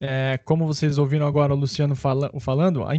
[0.00, 2.92] É, como vocês ouviram agora o Luciano fala, falando, a,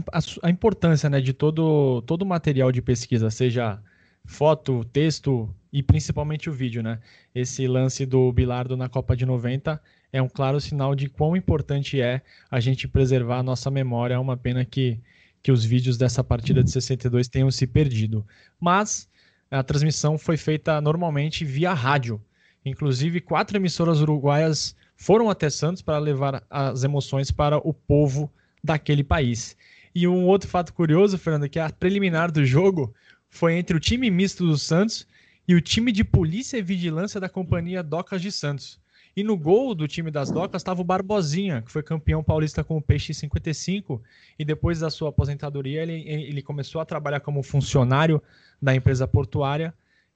[0.43, 3.81] a, importância né, de todo, todo material de pesquisa, seja
[4.25, 6.83] foto, texto e principalmente o vídeo.
[6.83, 6.99] Né?
[7.33, 12.01] Esse lance do Bilardo na Copa de 90 é um claro sinal de quão importante
[12.01, 12.21] é
[12.51, 14.15] a gente preservar a nossa memória.
[14.15, 14.99] É uma pena que,
[15.41, 18.25] que os vídeos dessa partida de 62 tenham se perdido.
[18.59, 19.07] Mas
[19.49, 22.21] a transmissão foi feita normalmente via rádio.
[22.63, 28.31] Inclusive, quatro emissoras uruguaias foram até Santos para levar as emoções para o povo
[28.63, 29.55] daquele país.
[29.95, 32.93] E um outro fato curioso, Fernando, é que a preliminar do jogo
[33.29, 35.07] foi entre o time misto do Santos
[35.47, 38.78] e o time de polícia e vigilância da companhia Docas de Santos.
[39.15, 42.77] E no gol do time das Docas estava o Barbosinha, que foi campeão paulista com
[42.77, 44.01] o Peixe em 55.
[44.37, 48.21] E depois da sua aposentadoria, ele, ele começou a trabalhar como funcionário
[48.61, 49.73] da empresa portuária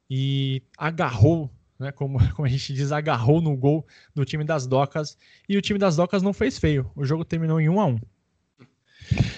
[0.10, 5.18] e agarrou, né, como, como a gente diz, agarrou no gol do time das Docas.
[5.50, 6.90] E o time das Docas não fez feio.
[6.96, 8.00] O jogo terminou em 1 a 1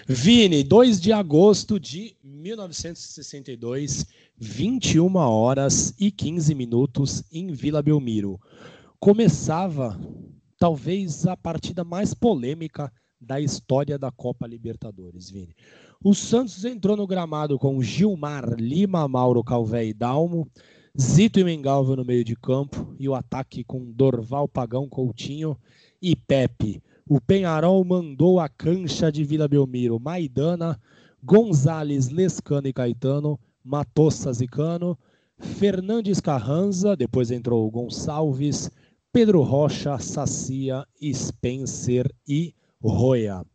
[0.08, 4.06] Vini, 2 de agosto de 1962,
[4.38, 8.40] 21 horas e 15 minutos em Vila Belmiro
[9.00, 10.00] começava
[10.58, 15.56] talvez a partida mais polêmica da história da Copa Libertadores, Vini.
[16.04, 20.48] O Santos entrou no gramado com Gilmar, Lima, Mauro, Calvé e Dalmo,
[21.00, 25.58] Zito e Mengalva no meio de campo e o ataque com Dorval, Pagão, Coutinho
[26.02, 26.82] e Pepe.
[27.08, 30.80] O Penharol mandou a cancha de Vila Belmiro, Maidana,
[31.24, 34.98] Gonzales, Lescano e Caetano, Matossas e Cano,
[35.38, 38.72] Fernandes Carranza, depois entrou Gonçalves,
[39.16, 43.46] Pedro Rocha, Sacia, Spencer e Roya.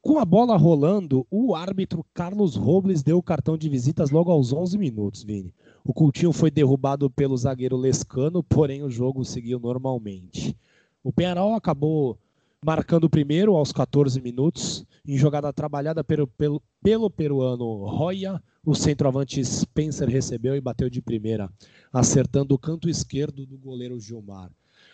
[0.00, 4.52] Com a bola rolando, o árbitro Carlos Robles deu o cartão de visitas logo aos
[4.52, 5.52] 11 minutos, Vini.
[5.84, 10.56] O Coutinho foi derrubado pelo zagueiro Lescano, porém o jogo seguiu normalmente.
[11.02, 12.16] O Penharol acabou
[12.64, 18.72] marcando o primeiro aos 14 minutos, em jogada trabalhada pelo, pelo, pelo peruano Roya, o
[18.72, 21.50] centroavante Spencer recebeu e bateu de primeira,
[21.92, 24.52] acertando o canto esquerdo do goleiro Gilmar.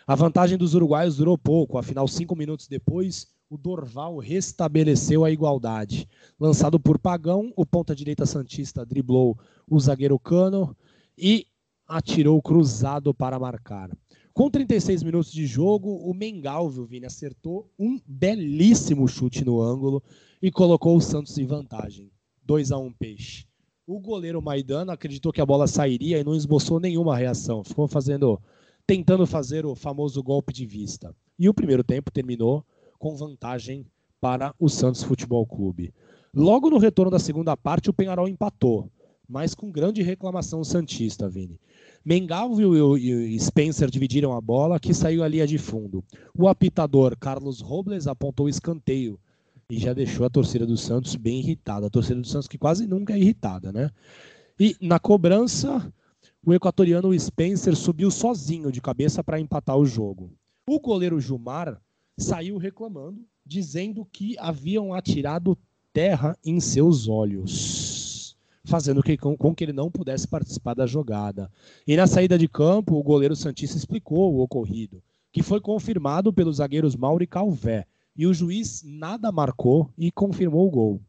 [0.09, 6.09] A vantagem dos uruguaios durou pouco, afinal, cinco minutos depois, o Dorval restabeleceu a igualdade.
[6.39, 9.37] Lançado por Pagão, o ponta-direita Santista driblou
[9.69, 10.75] o zagueiro Cano
[11.15, 11.45] e
[11.87, 13.95] atirou cruzado para marcar.
[14.33, 20.01] Com 36 minutos de jogo, o Mengalvio, Vini, acertou um belíssimo chute no ângulo
[20.41, 22.09] e colocou o Santos em vantagem.
[22.45, 23.45] 2 a 1 Peixe.
[23.85, 27.63] O goleiro Maidana acreditou que a bola sairia e não esboçou nenhuma reação.
[27.63, 28.41] Ficou fazendo,
[28.89, 31.15] tentando fazer o famoso golpe de vista.
[31.37, 32.65] E o primeiro tempo terminou
[32.97, 33.85] com vantagem
[34.19, 35.93] para o Santos Futebol Clube.
[36.33, 38.89] Logo no retorno da segunda parte, o Penharol empatou,
[39.27, 41.59] mas com grande reclamação santista, Vini.
[42.03, 46.03] Mengalvio e Spencer dividiram a bola, que saiu a linha de fundo.
[46.35, 49.19] O apitador Carlos Robles apontou o escanteio
[49.69, 51.85] e já deixou a torcida do Santos bem irritada.
[51.85, 53.91] A torcida do Santos que quase nunca é irritada, né?
[54.59, 55.93] E na cobrança,
[56.45, 60.31] o equatoriano Spencer subiu sozinho de cabeça para empatar o jogo.
[60.67, 61.81] O goleiro Gilmar
[62.17, 65.57] saiu reclamando, dizendo que haviam atirado
[65.91, 67.99] terra em seus olhos
[68.69, 69.01] fazendo
[69.37, 71.51] com, que ele não pudesse participar da jogada.
[71.85, 75.01] E na saída de campo, o goleiro Santista explicou o ocorrido,
[75.33, 77.85] que foi confirmado pelos zagueiros Mauro e Calvé.
[78.15, 81.01] E o juiz nada marcou e confirmou o gol.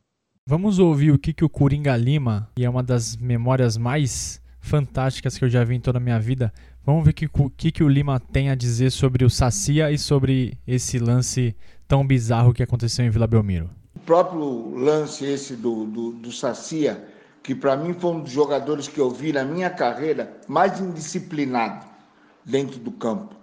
[0.46, 5.36] Vamos ouvir o que, que o Coringa Lima, e é uma das memórias mais fantásticas
[5.38, 6.52] que eu já vi em toda a minha vida.
[6.84, 9.98] Vamos ver o que, que, que o Lima tem a dizer sobre o Sacia e
[9.98, 11.56] sobre esse lance
[11.88, 13.68] tão bizarro que aconteceu em Vila Belmiro.
[13.94, 17.04] O próprio lance esse do, do, do Sacia
[17.42, 21.86] que para mim foi um dos jogadores que eu vi na minha carreira mais indisciplinado
[22.44, 23.34] dentro do campo.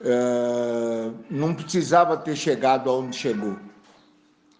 [0.00, 3.56] Uh, não precisava ter chegado aonde chegou.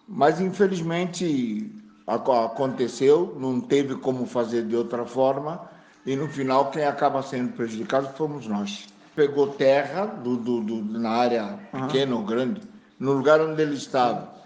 [0.07, 1.71] Mas infelizmente
[2.07, 5.69] aconteceu, não teve como fazer de outra forma,
[6.05, 8.87] e no final quem acaba sendo prejudicado fomos nós.
[9.15, 12.21] Pegou terra do, do, do na área pequena uhum.
[12.21, 12.61] ou grande,
[12.97, 14.37] no lugar onde ele estava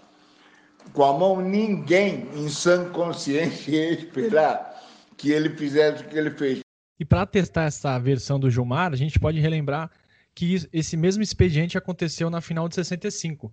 [0.92, 4.82] com a mão, ninguém em sã consciência ia esperar
[5.16, 6.60] que ele fizesse o que ele fez.
[6.98, 9.90] E para testar essa versão do Gilmar, a gente pode relembrar
[10.34, 13.52] que esse mesmo expediente aconteceu na final de 65.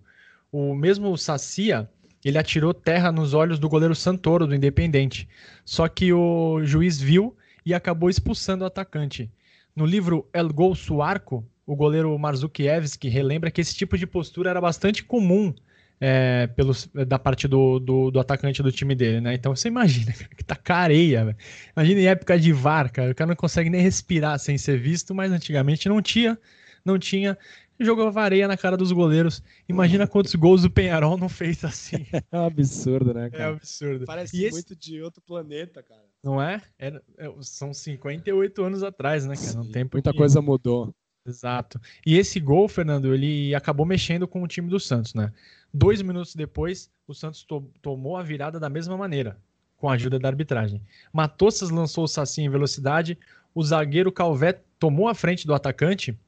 [0.52, 1.88] O mesmo Sacia,
[2.24, 5.28] ele atirou terra nos olhos do goleiro Santoro, do Independente.
[5.64, 9.30] Só que o juiz viu e acabou expulsando o atacante.
[9.74, 14.60] No livro El Gol Suarco, o goleiro Marzukiewicz relembra que esse tipo de postura era
[14.60, 15.54] bastante comum
[16.00, 19.34] é, pelos, da parte do, do, do, atacante do time dele, né?
[19.34, 21.36] Então você imagina, que tá careia, velho.
[21.76, 25.14] Imagina em época de VAR, cara, o cara não consegue nem respirar sem ser visto,
[25.14, 26.38] mas antigamente não tinha,
[26.84, 27.36] não tinha.
[27.80, 29.42] Jogou areia na cara dos goleiros.
[29.66, 32.06] Imagina quantos gols o Penharol não fez assim.
[32.30, 33.44] É um absurdo, né, cara?
[33.44, 34.04] É um absurdo.
[34.04, 34.76] Parece e muito esse...
[34.76, 36.04] de outro planeta, cara.
[36.22, 36.60] Não é?
[36.78, 37.00] é?
[37.40, 39.60] São 58 anos atrás, né, cara?
[39.60, 40.18] Um tempo Muita que...
[40.18, 40.94] coisa mudou.
[41.26, 41.80] Exato.
[42.04, 45.32] E esse gol, Fernando, ele acabou mexendo com o time do Santos, né?
[45.72, 49.38] Dois minutos depois, o Santos to tomou a virada da mesma maneira,
[49.76, 50.82] com a ajuda da arbitragem.
[51.12, 53.16] Matossas lançou o Saci em velocidade,
[53.54, 56.18] o zagueiro Calvé tomou a frente do atacante,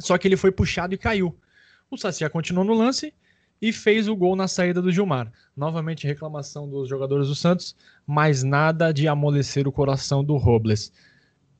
[0.00, 1.36] só que ele foi puxado e caiu.
[1.90, 3.12] O Saci continuou no lance
[3.60, 5.30] e fez o gol na saída do Gilmar.
[5.56, 10.92] Novamente reclamação dos jogadores do Santos, mas nada de amolecer o coração do Robles.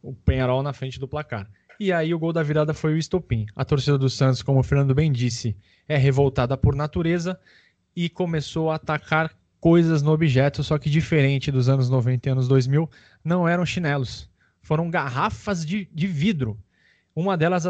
[0.03, 1.48] O Penharol na frente do placar.
[1.79, 3.46] E aí o gol da virada foi o estopim.
[3.57, 5.57] A torcida do Santos, como o Fernando bem disse,
[5.88, 7.38] é revoltada por natureza
[7.94, 12.48] e começou a atacar coisas no objeto, só que diferente dos anos 90 e anos
[12.48, 12.88] 2000,
[13.22, 14.29] não eram chinelos,
[14.62, 16.59] foram garrafas de, de vidro.
[17.20, 17.66] Uma delas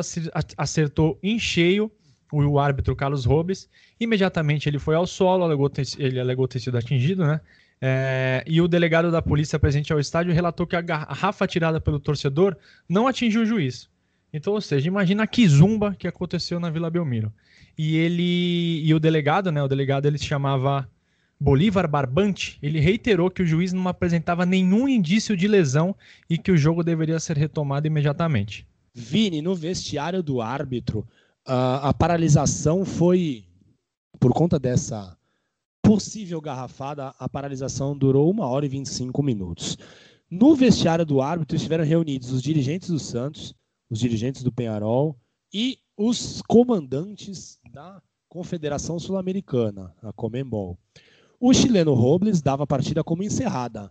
[0.56, 1.90] acertou em cheio
[2.32, 3.68] o árbitro Carlos Robes.
[3.98, 7.40] Imediatamente ele foi ao solo, alegou ter, ele alegou ter sido atingido, né?
[7.82, 11.98] É, e o delegado da polícia presente ao estádio relatou que a garrafa tirada pelo
[11.98, 12.56] torcedor
[12.88, 13.88] não atingiu o juiz.
[14.32, 17.32] Então, ou seja, imagina a kizumba que aconteceu na Vila Belmiro.
[17.76, 20.88] E ele e o delegado, né, o delegado ele se chamava
[21.40, 25.96] Bolívar Barbante, ele reiterou que o juiz não apresentava nenhum indício de lesão
[26.28, 28.69] e que o jogo deveria ser retomado imediatamente.
[28.94, 31.06] Vini, no vestiário do árbitro,
[31.44, 33.44] a paralisação foi
[34.18, 35.16] por conta dessa
[35.82, 39.76] possível garrafada, a paralisação durou uma hora e 25 minutos.
[40.30, 43.54] No vestiário do árbitro estiveram reunidos os dirigentes do Santos,
[43.88, 45.18] os dirigentes do Penharol
[45.52, 50.78] e os comandantes da Confederação Sul-Americana, a Comembol.
[51.40, 53.90] O chileno Robles dava a partida como encerrada,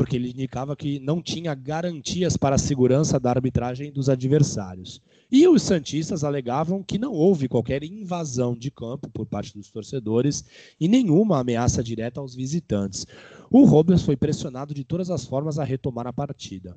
[0.00, 4.98] porque ele indicava que não tinha garantias para a segurança da arbitragem dos adversários.
[5.30, 10.42] E os Santistas alegavam que não houve qualquer invasão de campo por parte dos torcedores
[10.80, 13.06] e nenhuma ameaça direta aos visitantes.
[13.50, 16.74] O Robles foi pressionado de todas as formas a retomar a partida.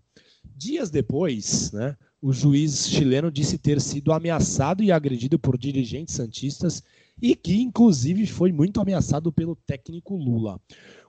[0.53, 6.83] Dias depois, né, o juiz chileno disse ter sido ameaçado e agredido por dirigentes santistas
[7.21, 10.59] e que, inclusive, foi muito ameaçado pelo técnico Lula.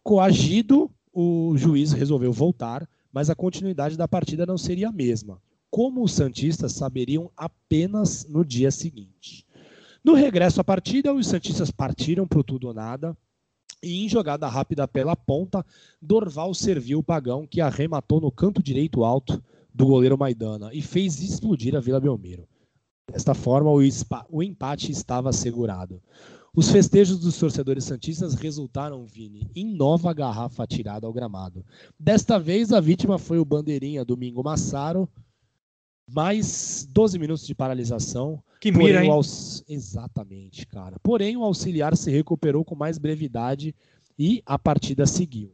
[0.05, 5.40] Coagido, o juiz resolveu voltar, mas a continuidade da partida não seria a mesma
[5.74, 9.44] como os Santistas saberiam apenas no dia seguinte.
[10.05, 13.16] No regresso à partida, os Santistas partiram para o tudo ou nada,
[13.83, 15.66] e em jogada rápida pela ponta,
[16.00, 19.42] Dorval serviu o Pagão, que arrematou no canto direito alto
[19.74, 22.46] do goleiro Maidana e fez explodir a Vila Belmiro.
[23.11, 23.81] Desta forma, o,
[24.31, 26.00] o empate estava assegurado.
[26.57, 31.64] Os festejos dos torcedores santistas resultaram, Vini, em nova garrafa tirada ao gramado.
[31.99, 35.09] Desta vez, a vítima foi o bandeirinha Domingo Massaro,
[36.09, 38.40] mais 12 minutos de paralisação.
[38.61, 39.11] Que mira, hein?
[39.69, 40.97] Exatamente, cara.
[41.03, 43.75] Porém, o auxiliar se recuperou com mais brevidade
[44.17, 45.53] e a partida seguiu.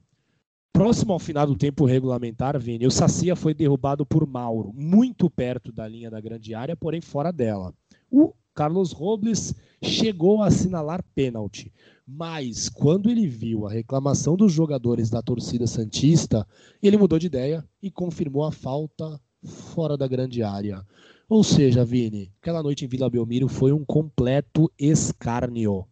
[0.72, 5.72] Próximo ao final do tempo regulamentar, Vini, o Sacia foi derrubado por Mauro, muito perto
[5.72, 7.74] da linha da grande área, porém fora dela.
[8.10, 11.72] O Carlos Robles chegou a assinalar pênalti,
[12.06, 16.46] mas quando ele viu a reclamação dos jogadores da torcida Santista,
[16.82, 20.84] ele mudou de ideia e confirmou a falta fora da grande área.
[21.28, 25.86] Ou seja, Vini, aquela noite em Vila Belmiro foi um completo escárnio.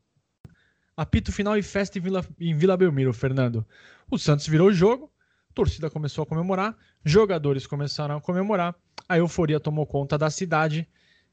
[0.96, 3.64] Apito final e festa em Vila, em Vila Belmiro, Fernando.
[4.10, 5.12] O Santos virou o jogo,
[5.48, 8.74] a torcida começou a comemorar, jogadores começaram a comemorar,
[9.08, 10.88] a euforia tomou conta da cidade,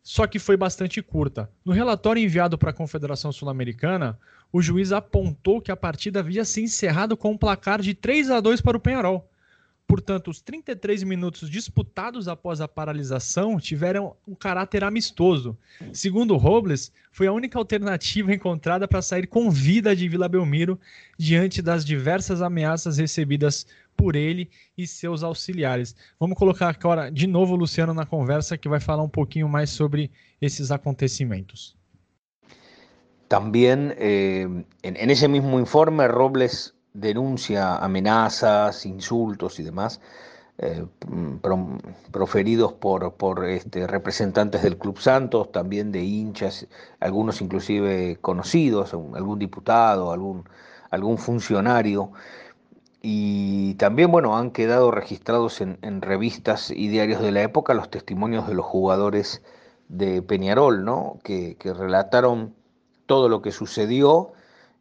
[0.05, 1.49] só que foi bastante curta.
[1.65, 4.19] No relatório enviado para a Confederação Sul-Americana,
[4.53, 8.39] o juiz apontou que a partida havia se encerrado com um placar de 3 a
[8.39, 9.27] 2 para o Penharol.
[9.87, 15.57] Portanto, os 33 minutos disputados após a paralisação tiveram um caráter amistoso.
[15.91, 20.79] Segundo Robles, foi a única alternativa encontrada para sair com vida de Vila Belmiro
[21.17, 23.65] diante das diversas ameaças recebidas
[23.95, 25.95] por ele e seus auxiliares.
[26.19, 29.69] Vamos colocar agora de novo o Luciano na conversa que vai falar um pouquinho mais
[29.69, 31.75] sobre esses acontecimentos.
[33.27, 34.43] También eh,
[34.83, 39.99] en, en, ese mismo informe, Robles denuncia amenazas, insultos y demás
[40.57, 40.85] eh,
[42.11, 46.67] proferidos por, por este, representantes del Club Santos, también de hinchas,
[47.01, 50.47] algunos inclusive conocidos, algún diputado, algún,
[50.91, 52.11] algún funcionario.
[53.07, 58.47] Y también, bueno, han quedado registrados en, revistas y diarios de la época los testimonios
[58.47, 59.43] de los jugadores
[59.89, 61.19] de Peñarol, ¿no?
[61.23, 62.55] que, relataron
[63.05, 64.31] todo lo que sucedió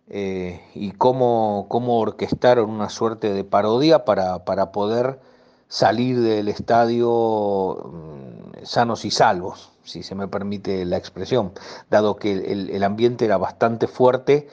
[0.09, 5.21] eh, y cómo, cómo, orquestaron una suerte de parodia para, para poder
[5.69, 11.53] salir del estadio mm, sanos y salvos, si se me permite la expresión,
[11.91, 14.49] dado que el ambiente era bastante fuerte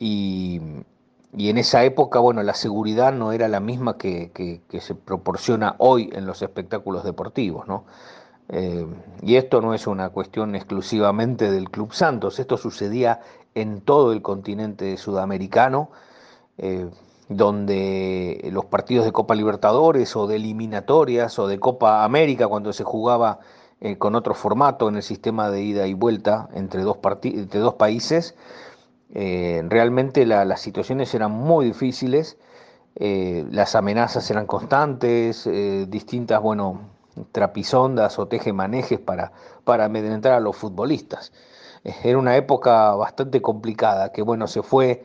[0.00, 0.60] y,
[1.36, 5.74] y, en esa época, bueno, la seguridad no era la misma que, que, se proporciona
[5.78, 7.84] hoy en los espectáculos deportivos, ¿no?
[8.48, 8.86] Eh,
[9.22, 13.20] y esto no es una cuestión exclusivamente del Club Santos, esto sucedía
[13.54, 15.90] en todo el continente sudamericano,
[16.58, 16.90] eh,
[17.28, 22.84] donde los partidos de Copa Libertadores o de eliminatorias o de Copa América, cuando se
[22.84, 23.40] jugaba
[23.80, 27.74] eh, con otro formato en el sistema de ida y vuelta entre dos, entre dos
[27.74, 28.34] países,
[29.12, 32.38] eh, realmente la, las situaciones eran muy difíciles,
[32.96, 35.48] las amenazas eran constantes,
[35.88, 36.90] distintas, bueno,
[37.32, 39.32] trapisondas o tejemanejes para,
[39.64, 41.32] para amedrentar a los futbolistas
[41.84, 45.04] era una época bastante complicada, que bueno, se fue,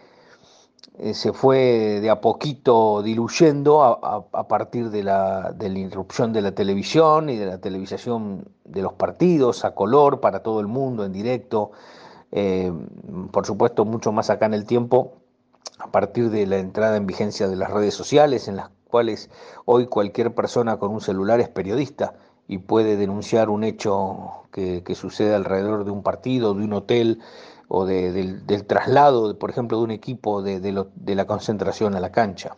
[0.97, 6.41] eh, se fue de a poquito diluyendo a, partir de la, de la, interrupción de
[6.41, 11.03] la televisión y de la televisación de los partidos a color para todo el mundo
[11.03, 11.71] en directo.
[12.31, 12.71] Eh,
[13.31, 15.13] por supuesto, mucho más acá en el tiempo,
[15.79, 19.29] a partir de la entrada en vigencia de las redes sociales, en las cuales
[19.65, 22.15] hoy cualquier persona con un celular es periodista
[22.47, 27.19] y puede denunciar un hecho que, que, sucede alrededor de un partido, de un hotel
[27.67, 31.25] o de, del, traslado, por exemplo, de um equipo de, de, lo, de la
[32.11, 32.57] cancha.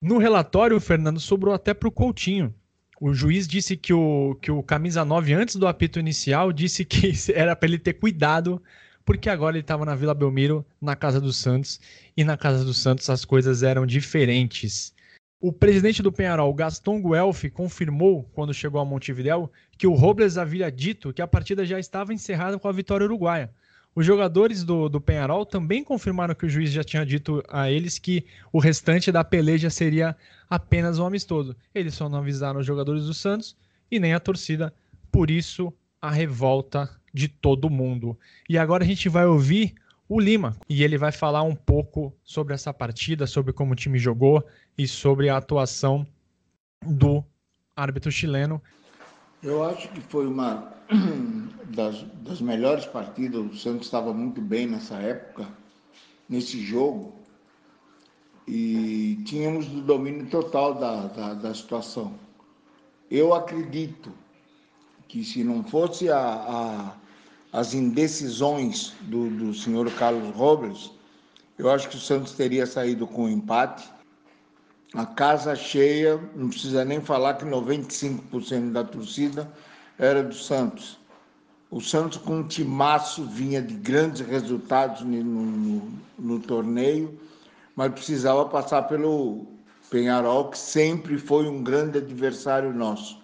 [0.00, 2.52] No relatório, Fernando sobrou até para o Coutinho.
[3.00, 7.12] O juiz disse que o, que o camisa 9, antes do apito inicial, disse que
[7.32, 8.60] era para ele ter cuidado,
[9.04, 11.80] porque agora ele estava na Vila Belmiro, na Casa dos Santos,
[12.16, 14.94] e na Casa dos Santos as coisas eram diferentes.
[15.40, 20.70] O presidente do Penharol, Gaston Guelph, confirmou, quando chegou a Montevidéu, que o Robles havia
[20.70, 23.50] dito que a partida já estava encerrada com a vitória uruguaia.
[23.94, 27.98] Os jogadores do, do Penharol também confirmaram que o juiz já tinha dito a eles
[27.98, 30.16] que o restante da peleja seria
[30.48, 31.54] apenas um amistoso.
[31.74, 33.56] Eles só não avisaram os jogadores do Santos
[33.90, 34.72] e nem a torcida,
[35.10, 38.18] por isso a revolta de todo mundo.
[38.48, 39.74] E agora a gente vai ouvir
[40.08, 43.98] o Lima e ele vai falar um pouco sobre essa partida, sobre como o time
[43.98, 44.44] jogou
[44.76, 46.06] e sobre a atuação
[46.84, 47.24] do
[47.76, 48.62] árbitro chileno.
[49.42, 50.72] Eu acho que foi uma
[51.74, 53.40] das, das melhores partidas.
[53.40, 55.48] O Santos estava muito bem nessa época,
[56.28, 57.14] nesse jogo,
[58.46, 62.14] e tínhamos o domínio total da, da, da situação.
[63.10, 64.12] Eu acredito
[65.08, 66.96] que se não fosse a, a,
[67.52, 70.90] as indecisões do, do senhor Carlos Robles,
[71.58, 73.88] eu acho que o Santos teria saído com um empate.
[74.94, 79.50] A casa cheia, não precisa nem falar que 95% da torcida
[79.98, 80.98] era do Santos.
[81.70, 87.18] O Santos, com um timaço, vinha de grandes resultados no, no, no torneio,
[87.76, 89.46] mas precisava passar pelo
[89.90, 93.18] Penharol, que sempre foi um grande adversário nosso.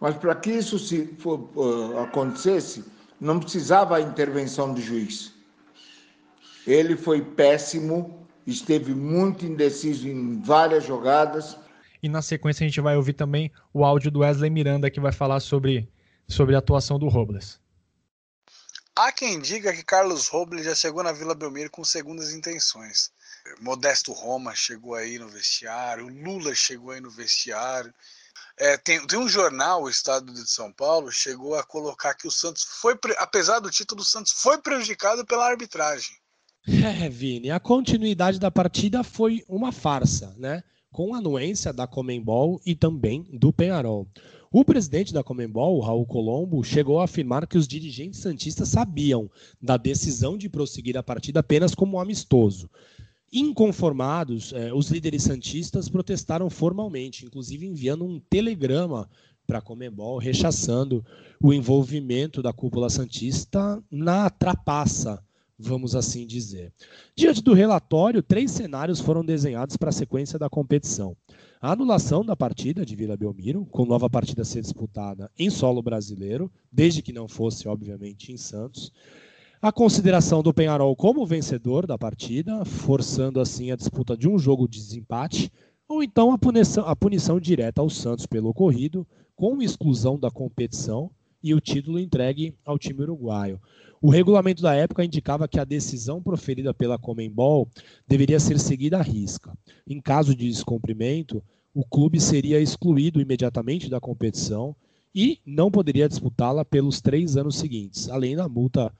[0.00, 2.84] Mas para que isso se, for, uh, acontecesse,
[3.22, 5.32] não precisava a intervenção do juiz.
[6.66, 11.56] Ele foi péssimo, esteve muito indeciso em várias jogadas.
[12.02, 15.12] E na sequência a gente vai ouvir também o áudio do Wesley Miranda, que vai
[15.12, 15.88] falar sobre,
[16.26, 17.60] sobre a atuação do Robles.
[18.96, 23.12] Há quem diga que Carlos Robles já chegou na Vila Belmiro com segundas intenções.
[23.60, 27.94] Modesto Roma chegou aí no vestiário, Lula chegou aí no vestiário.
[28.62, 32.30] É, tem, tem, um jornal, o Estado de São Paulo, chegou a colocar que o
[32.30, 36.14] Santos foi, apesar do título, o Santos foi prejudicado pela arbitragem.
[37.02, 40.62] É, Vini, a continuidade da partida foi uma farsa, né?
[40.92, 44.06] Com a anuência da Comembol e também do Penharol.
[44.52, 49.28] O presidente da Comembol, Raul Colombo, chegou a afirmar que os dirigentes santistas sabiam
[49.60, 52.70] da decisão de prosseguir a partida apenas como amistoso.
[53.32, 59.08] Inconformados, eh, os líderes santistas protestaram formalmente, inclusive enviando um telegrama
[59.46, 61.04] para a Comembol rechaçando
[61.42, 65.22] o envolvimento da cúpula santista na trapaça
[65.62, 66.72] vamos assim dizer.
[67.16, 71.16] Diante do relatório, três cenários foram desenhados para a sequência da competição.
[71.60, 75.80] A anulação da partida de Vila Belmiro, com nova partida a ser disputada em solo
[75.80, 78.92] brasileiro, desde que não fosse, obviamente, em Santos.
[79.62, 84.66] A consideração do Penharol como vencedor da partida, forçando assim a disputa de um jogo
[84.66, 85.52] de desempate,
[85.88, 89.06] ou então a punição, a punição direta ao Santos pelo ocorrido,
[89.36, 93.60] com exclusão da competição e o título entregue ao time uruguaio.
[94.00, 97.68] O regulamento da época indicava que a decisão proferida pela Comembol
[98.08, 99.56] deveria ser seguida à risca.
[99.86, 101.40] Em caso de descumprimento,
[101.72, 104.74] o clube seria excluído imediatamente da competição
[105.14, 108.92] e não poderia disputá-la pelos três anos seguintes, além da multa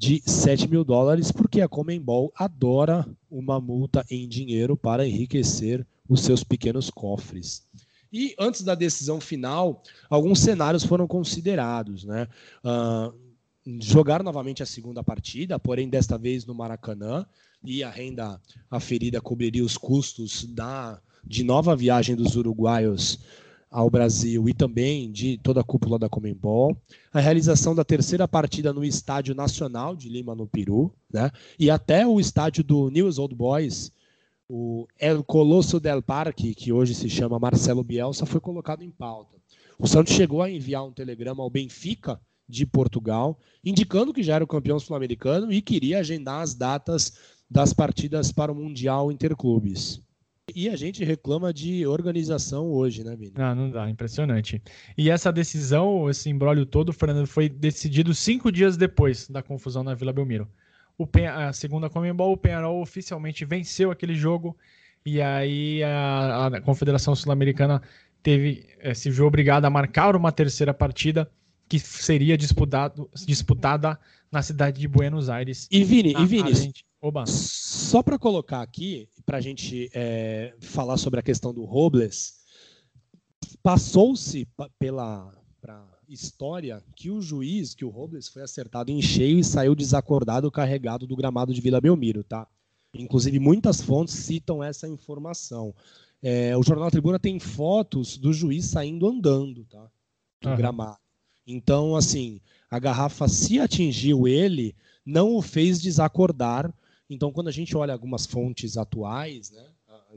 [0.00, 6.22] de 7 mil dólares, porque a Comembol adora uma multa em dinheiro para enriquecer os
[6.22, 7.68] seus pequenos cofres.
[8.10, 12.04] E antes da decisão final, alguns cenários foram considerados.
[12.04, 12.26] Né?
[12.64, 13.12] Uh,
[13.78, 17.26] jogar novamente a segunda partida, porém desta vez no Maracanã,
[17.62, 18.40] e a renda
[18.70, 23.18] aferida cobriria os custos da, de nova viagem dos uruguaios
[23.70, 26.76] ao Brasil e também de toda a cúpula da Comembol,
[27.12, 31.30] a realização da terceira partida no Estádio Nacional de Lima, no Peru, né?
[31.58, 33.92] e até o estádio do News Old Boys,
[34.48, 39.36] o El Colosso del Parque, que hoje se chama Marcelo Bielsa, foi colocado em pauta.
[39.78, 44.44] O Santos chegou a enviar um telegrama ao Benfica, de Portugal, indicando que já era
[44.44, 47.12] o campeão sul-americano e queria agendar as datas
[47.48, 50.02] das partidas para o Mundial Interclubes.
[50.54, 53.32] E a gente reclama de organização hoje, né, Vini?
[53.36, 54.62] Ah, não dá, impressionante.
[54.96, 59.94] E essa decisão, esse embrólio todo, Fernando, foi decidido cinco dias depois da confusão na
[59.94, 60.48] Vila Belmiro.
[60.96, 64.56] O Pen a segunda Comembol, o Penharol oficialmente venceu aquele jogo
[65.04, 67.80] e aí a, a Confederação Sul-Americana
[68.22, 71.30] teve se viu obrigada a marcar uma terceira partida
[71.70, 73.96] que seria disputado, disputada
[74.30, 75.68] na cidade de Buenos Aires.
[75.70, 76.74] E Vini, e Vini
[77.26, 82.40] só para colocar aqui, para a gente é, falar sobre a questão do Robles,
[83.62, 84.48] passou-se
[84.80, 89.74] pela pra história que o juiz, que o Robles foi acertado em cheio e saiu
[89.76, 92.48] desacordado carregado do gramado de Vila Belmiro, tá?
[92.92, 95.72] Inclusive, muitas fontes citam essa informação.
[96.20, 99.88] É, o Jornal Tribuna tem fotos do juiz saindo andando, tá?
[100.42, 100.56] Do uhum.
[100.56, 100.98] gramado.
[101.50, 102.40] Então, assim,
[102.70, 104.74] a garrafa, se atingiu ele,
[105.04, 106.72] não o fez desacordar.
[107.08, 109.64] Então, quando a gente olha algumas fontes atuais, né,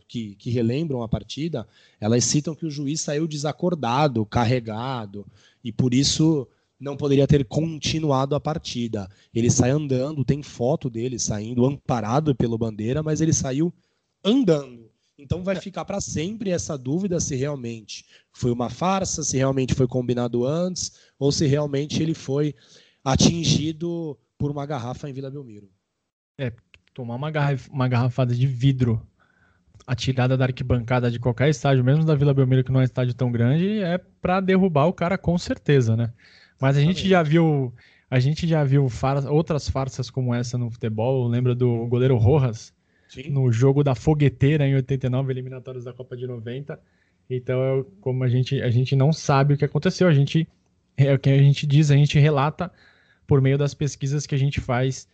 [0.07, 1.67] que, que relembram a partida,
[1.99, 5.25] elas citam que o juiz saiu desacordado, carregado,
[5.63, 6.47] e por isso
[6.79, 9.09] não poderia ter continuado a partida.
[9.33, 13.73] Ele sai andando, tem foto dele saindo amparado pelo bandeira, mas ele saiu
[14.23, 14.82] andando.
[15.23, 19.87] Então vai ficar para sempre essa dúvida se realmente foi uma farsa, se realmente foi
[19.87, 22.53] combinado antes, ou se realmente ele foi
[23.01, 25.71] atingido por uma garrafa em Vila Belmiro.
[26.37, 26.51] É,
[26.93, 29.01] tomar uma, garraf uma garrafada de vidro
[29.87, 33.13] atirada da arquibancada de qualquer estádio, mesmo da Vila Belmiro, que não é um estádio
[33.13, 36.11] tão grande, é para derrubar o cara com certeza, né?
[36.59, 37.73] Mas a gente já viu,
[38.09, 41.27] a gente já viu far outras farsas como essa no futebol.
[41.27, 42.73] Lembra do goleiro Rojas
[43.13, 43.29] Sim.
[43.29, 46.79] no jogo da fogueteira em 89, eliminatórios da Copa de 90.
[47.29, 50.47] Então, é como a gente, a gente não sabe o que aconteceu, a gente
[50.97, 52.71] é o que a gente diz, a gente relata
[53.25, 55.07] por meio das pesquisas que a gente faz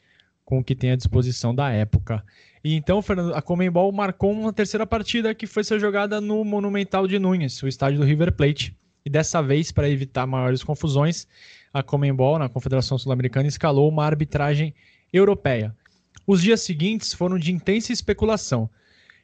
[0.43, 2.23] com o que tem à disposição da época.
[2.63, 7.07] E então, Fernando, a Comembol marcou uma terceira partida que foi ser jogada no Monumental
[7.07, 8.75] de Nunes, o estádio do River Plate.
[9.05, 11.27] E dessa vez, para evitar maiores confusões,
[11.73, 14.73] a Comembol, na Confederação Sul-Americana, escalou uma arbitragem
[15.13, 15.73] europeia.
[16.31, 18.69] Os dias seguintes foram de intensa especulação.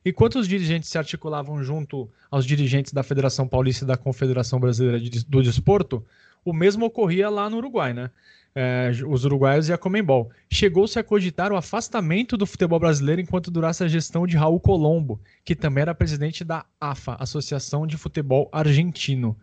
[0.03, 4.99] Enquanto os dirigentes se articulavam junto aos dirigentes da Federação Paulista e da Confederação Brasileira
[5.27, 6.03] do Desporto,
[6.43, 8.09] o mesmo ocorria lá no Uruguai, né?
[8.55, 10.31] É, os uruguaios e a Comembol.
[10.51, 15.21] Chegou-se a cogitar o afastamento do futebol brasileiro enquanto durasse a gestão de Raul Colombo,
[15.43, 19.37] que também era presidente da AFA, Associação de Futebol Argentino.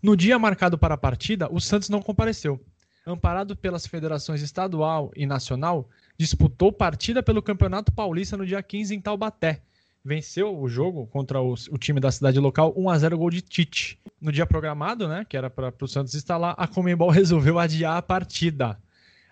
[0.00, 2.64] No dia marcado para a partida, o Santos não compareceu.
[3.04, 5.88] Amparado pelas federações estadual e nacional,
[6.22, 9.60] disputou partida pelo Campeonato Paulista no dia 15 em Taubaté.
[10.04, 13.42] Venceu o jogo contra o, o time da cidade local 1 a 0 gol de
[13.42, 13.98] Tite.
[14.20, 18.02] No dia programado, né, que era para o Santos lá, a Comembol resolveu adiar a
[18.02, 18.78] partida.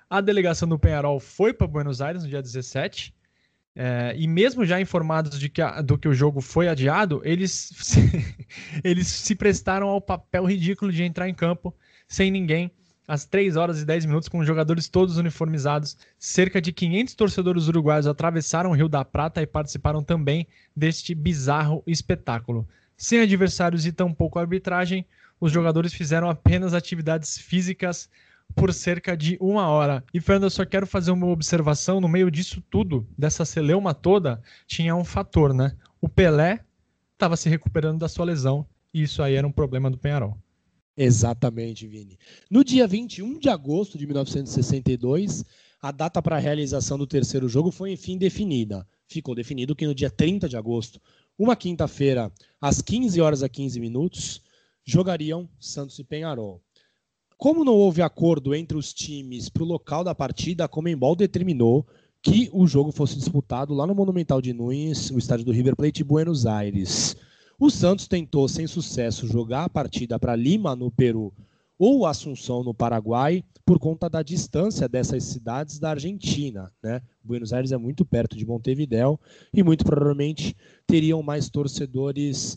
[0.08, 3.14] A delegação do Penharol foi para Buenos Aires no dia 17
[3.76, 7.72] é, e mesmo já informados de que a, do que o jogo foi adiado, eles
[7.78, 8.00] se,
[8.82, 11.72] eles se prestaram ao papel ridículo de entrar em campo
[12.08, 12.72] sem ninguém,
[13.10, 15.96] às 3 horas e 10 minutos, com jogadores todos uniformizados.
[16.16, 20.46] Cerca de 500 torcedores uruguaios atravessaram o Rio da Prata e participaram também
[20.76, 22.68] deste bizarro espetáculo.
[22.96, 25.04] Sem adversários e tampouco arbitragem,
[25.40, 28.08] os jogadores fizeram apenas atividades físicas
[28.54, 30.04] por cerca de uma hora.
[30.14, 32.00] E, Fernando, eu só quero fazer uma observação.
[32.00, 35.72] No meio disso tudo, dessa celeuma toda, tinha um fator, né?
[36.00, 36.60] O Pelé
[37.14, 38.64] estava se recuperando da sua lesão.
[38.94, 40.38] E isso aí era um problema do Penharol.
[40.96, 42.18] Exatamente, Vini.
[42.50, 45.44] No dia 21 de agosto de 1962,
[45.80, 48.86] a data para a realização do terceiro jogo foi enfim definida.
[49.08, 51.00] Ficou definido que no dia 30 de agosto,
[51.38, 52.30] uma quinta-feira,
[52.60, 54.42] às 15 horas a 15 minutos,
[54.84, 56.62] jogariam Santos e Penharol.
[57.36, 61.86] Como não houve acordo entre os times para o local da partida, a Comembol determinou
[62.22, 66.04] que o jogo fosse disputado lá no Monumental de Nunes, o estádio do River Plate
[66.04, 67.16] Buenos Aires.
[67.60, 71.30] O Santos tentou, sem sucesso, jogar a partida para Lima, no Peru,
[71.78, 76.72] ou Assunção, no Paraguai, por conta da distância dessas cidades da Argentina.
[76.82, 77.02] Né?
[77.22, 79.20] Buenos Aires é muito perto de Montevidéu
[79.52, 80.56] e muito provavelmente
[80.86, 82.56] teriam mais torcedores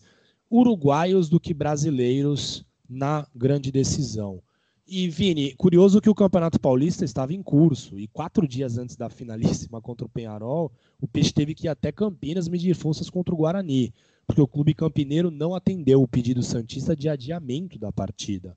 [0.50, 4.42] uruguaios do que brasileiros na grande decisão.
[4.88, 9.10] E, Vini, curioso que o Campeonato Paulista estava em curso e quatro dias antes da
[9.10, 13.38] finalíssima contra o Penharol, o Peixe teve que ir até Campinas medir forças contra o
[13.38, 13.94] Guarani,
[14.26, 18.56] porque o clube campineiro não atendeu o pedido Santista de adiamento da partida.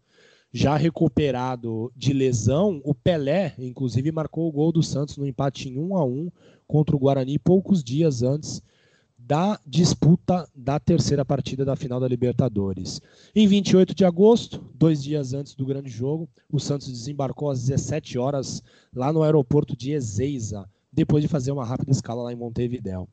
[0.52, 5.78] Já recuperado de lesão, o Pelé, inclusive, marcou o gol do Santos no empate em
[5.78, 6.30] 1 a 1
[6.66, 8.62] contra o Guarani poucos dias antes
[9.18, 13.00] da disputa da terceira partida da final da Libertadores.
[13.34, 18.16] Em 28 de agosto, dois dias antes do grande jogo, o Santos desembarcou às 17
[18.18, 18.62] horas
[18.94, 23.06] lá no aeroporto de Ezeiza, depois de fazer uma rápida escala lá em Montevidéu.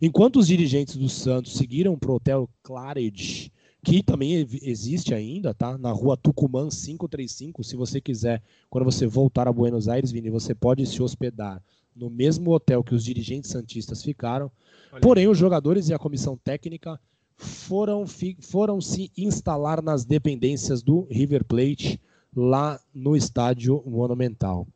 [0.00, 3.50] Enquanto os dirigentes do Santos seguiram para o hotel Claridge,
[3.82, 5.78] que também existe ainda, tá?
[5.78, 10.54] Na rua Tucumã 535, se você quiser, quando você voltar a Buenos Aires, Vini, você
[10.54, 11.62] pode se hospedar
[11.96, 14.50] no mesmo hotel que os dirigentes santistas ficaram.
[14.92, 15.00] Olha.
[15.00, 17.00] Porém, os jogadores e a comissão técnica
[17.36, 18.04] foram,
[18.40, 21.98] foram se instalar nas dependências do River Plate
[22.36, 24.68] lá no estádio Monumental.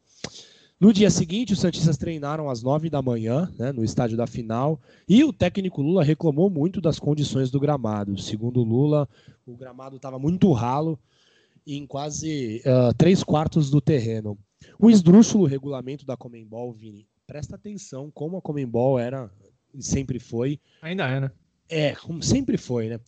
[0.85, 4.79] No dia seguinte, os Santistas treinaram às nove da manhã, né, no estádio da final,
[5.09, 8.21] e o técnico Lula reclamou muito das condições do gramado.
[8.21, 9.09] Segundo Lula,
[9.47, 10.99] o gramado estava muito ralo
[11.67, 14.37] em quase uh, três quartos do terreno.
[14.79, 19.31] O esdrúxulo regulamento da Comembol, Vini, presta atenção como a Comembol era
[19.81, 20.61] sempre foi.
[20.83, 21.31] Ainda é, né?
[21.67, 23.01] É, como sempre foi, né?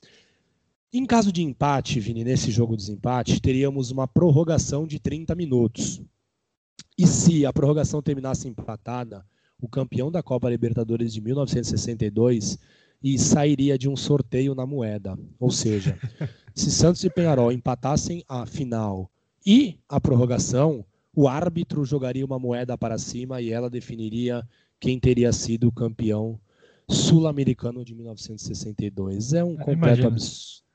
[0.91, 6.01] Em caso de empate, Vini, nesse jogo de desempate, teríamos uma prorrogação de 30 minutos.
[6.99, 9.24] E se a prorrogação terminasse empatada,
[9.61, 12.59] o campeão da Copa Libertadores de 1962
[13.03, 15.18] e sairia de um sorteio na moeda.
[15.39, 15.99] Ou seja,
[16.55, 19.11] se Santos e Penharol empatassem a final
[19.45, 24.47] E a prorrogação, o árbitro jogaria uma moeda para cima e ela definiria
[24.81, 26.39] quem teria sido o campeão
[26.89, 29.33] sul-americano de 1962.
[29.33, 30.66] É um completo absurdo.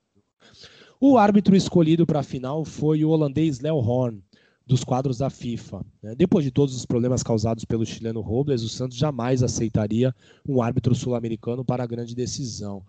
[1.00, 4.24] O árbitro escolhido para a final foi o holandês Leo Horn,
[4.66, 5.86] dos quadros da FIFA.
[6.02, 6.16] Né?
[6.16, 10.16] Depois de todos os problemas causados pelo chileno Robles, o Santos jamais aceitaria
[10.48, 12.84] um árbitro sul-americano para a grande decisão.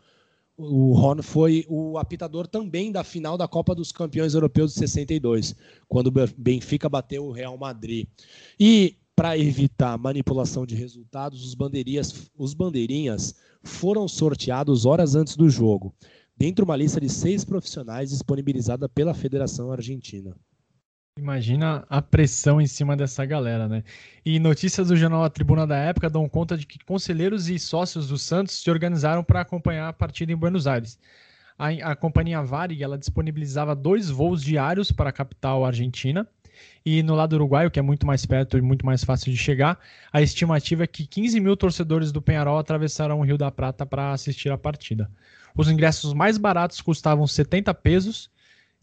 [0.57, 5.57] O Horn foi o apitador também da final da Copa dos Campeões Europeus de 62,
[5.89, 8.07] quando o Benfica bateu o Real Madrid.
[8.61, 15.49] E para evitar manipulação de resultados, os, bandeirinhas, os bandeirinhas foram sorteados horas antes do
[15.49, 15.95] jogo,
[16.37, 20.37] dentro de uma lista de seis profissionais disponibilizada pela Federação Argentina.
[21.19, 23.85] Imagina a pressão em cima dessa galera, né?
[24.25, 28.09] E notícias do jornal A Tribuna da época dão conta de que conselheiros e sócios
[28.09, 30.99] do Santos se organizaram para acompanhar a partida em Buenos Aires.
[31.59, 36.27] A, a companhia Varig ela disponibilizava dois voos diários para a capital argentina
[36.85, 39.79] e no lado uruguaio, que é muito mais perto e muito mais fácil de chegar,
[40.13, 44.13] a estimativa é que 15 mil torcedores do Penharol atravessaram o Rio da Prata para
[44.13, 45.11] assistir a partida.
[45.55, 48.31] Os ingressos mais baratos custavam 70 pesos,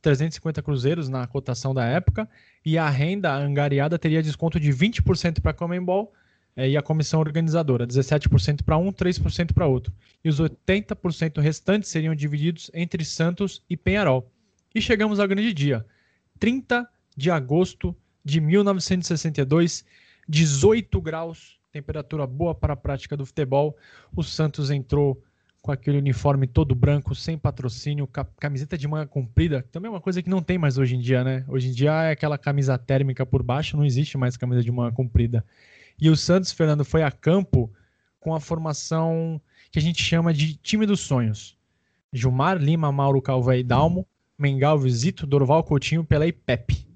[0.02, 2.30] 350 cruzeiros na cotação da época,
[2.66, 6.14] e a renda angariada teria desconto de 20% para a Comembol
[6.56, 9.94] é, e a comissão organizadora, 17% para um, 3% para outro.
[10.24, 14.30] E os 80% restantes seriam divididos entre Santos e Penharol.
[14.74, 15.86] E chegamos ao grande dia,
[16.40, 19.86] 30 de agosto de 1962,
[20.28, 23.78] 18 graus, temperatura boa para a prática do futebol.
[24.16, 25.24] O Santos entrou
[25.62, 28.08] com aquele uniforme todo branco, sem patrocínio,
[28.40, 31.24] camiseta de manga comprida, também é uma coisa que não tem mais hoje em dia,
[31.24, 31.44] né?
[31.48, 34.96] Hoje em dia é aquela camisa térmica por baixo, não existe mais camisa de manga
[34.96, 35.46] comprida.
[36.00, 37.72] E o Santos, Fernando, foi a campo
[38.20, 39.42] com a formação
[39.72, 41.58] que a gente chama de time dos sonhos.
[42.12, 44.08] Gilmar, Lima, Mauro, Calvé e Dalmo,
[44.38, 46.88] Mengal, Visito, Dorval, Coutinho, Pelé e Pepe.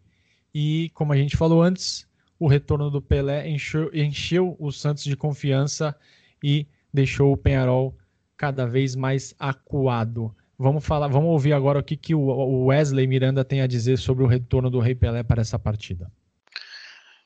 [0.54, 2.08] E, como a gente falou antes,
[2.40, 5.96] o retorno do Pelé encheu, encheu o Santos de confiança
[6.42, 7.96] e deixou o Penharol
[8.38, 10.36] cada vez mais acuado.
[10.58, 14.24] Vamos falar, vamos ouvir agora o que, que o Wesley Miranda tem a dizer sobre
[14.24, 16.12] o retorno do Rei Pelé para essa partida.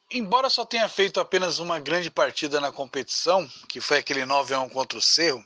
[0.09, 4.61] Embora só tenha feito apenas uma grande partida na competição, que foi aquele 9 a
[4.61, 5.43] 1 contra o Cerro,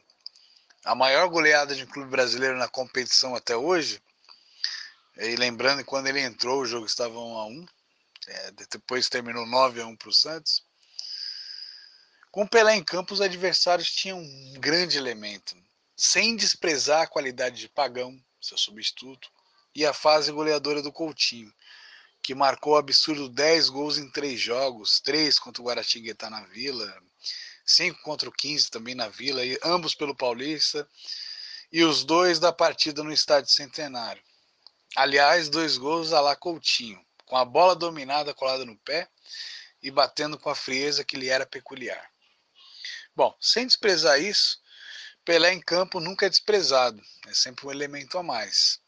[0.85, 3.99] a maior goleada de um clube brasileiro na competição até hoje,
[5.17, 7.65] e lembrando que quando ele entrou, o jogo estava 1 a 1
[8.27, 10.63] é, depois terminou 9 a 1 para o Santos.
[12.31, 15.53] Com Pelé em campo, os adversários tinham um grande elemento,
[15.97, 19.29] sem desprezar a qualidade de Pagão, seu substituto,
[19.75, 21.53] e a fase goleadora do Coutinho,
[22.23, 27.03] que marcou absurdo 10 gols em 3 jogos, 3 contra o Guaratinguetá na Vila,
[27.65, 30.87] 5 contra o 15 também na Vila, e ambos pelo Paulista,
[31.69, 34.23] e os dois da partida no Estádio Centenário.
[34.95, 39.09] Aliás, dois gols a lá Coutinho, com a bola dominada colada no pé
[39.83, 42.10] e batendo com a frieza que lhe era peculiar.
[43.15, 44.61] Bom, sem desprezar isso,
[45.23, 48.79] Pelé em campo nunca é desprezado, é sempre um elemento a mais.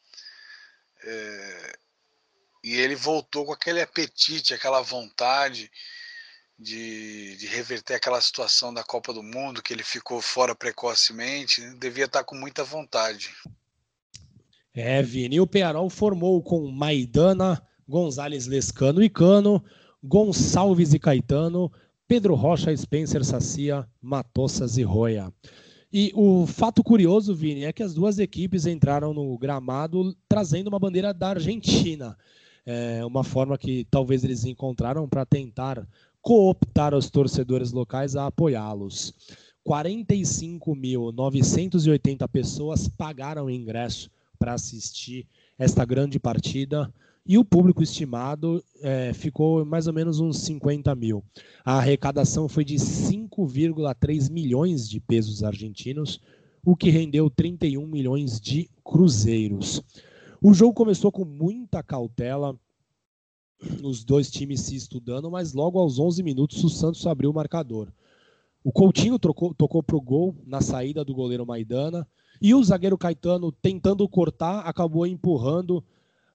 [1.04, 1.78] É...
[2.64, 5.70] E ele voltou com aquele apetite, aquela vontade
[6.58, 11.76] de, de, reverter aquela situação da Copa do Mundo, que ele ficou fora precocemente, né?
[11.78, 13.36] devia estar com muita vontade.
[14.74, 19.64] É, Vini, o Penarol formou com Maidana, Gonzales Lescano e Cano,
[20.02, 21.72] Gonçalves e Caetano,
[22.08, 25.32] Pedro Rocha, Spencer Sacia, Matossas e Roya.
[25.92, 30.80] E o fato curioso, Vini, é que as duas equipes entraram no gramado trazendo uma
[30.80, 32.18] bandeira da Argentina.
[32.66, 35.88] É uma forma que talvez eles encontraram para tentar
[36.22, 39.14] cooptar os torcedores locais a apoiá-los.
[39.68, 45.28] 45.980 pessoas pagaram ingresso para assistir
[45.60, 46.92] esta grande partida
[47.26, 51.24] e o público estimado é, ficou mais ou menos uns 50 mil.
[51.64, 56.20] A arrecadação foi de 5,3 milhões de pesos argentinos,
[56.66, 59.82] o que rendeu 31 milhões de cruzeiros.
[60.42, 62.58] O jogo começou com muita cautela,
[63.82, 67.88] os dois times se estudando, mas logo aos 11 minutos o Santos abriu o marcador.
[68.62, 72.08] O Coutinho trocou, tocou para o gol na saída do goleiro Maidana.
[72.42, 75.84] E o zagueiro Caetano, tentando cortar, acabou empurrando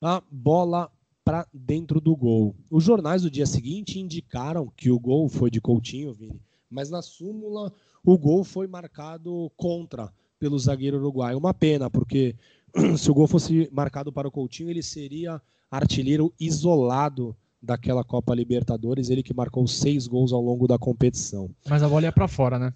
[0.00, 0.90] a bola
[1.24, 2.54] para dentro do gol.
[2.70, 6.40] Os jornais do dia seguinte indicaram que o gol foi de Coutinho, Vini,
[6.70, 7.72] mas na súmula
[8.04, 11.36] o gol foi marcado contra pelo zagueiro uruguaio.
[11.36, 12.34] Uma pena, porque
[12.96, 15.40] se o gol fosse marcado para o Coutinho, ele seria
[15.70, 21.50] artilheiro isolado daquela Copa Libertadores, ele que marcou seis gols ao longo da competição.
[21.68, 22.72] Mas a bola ia para fora, né?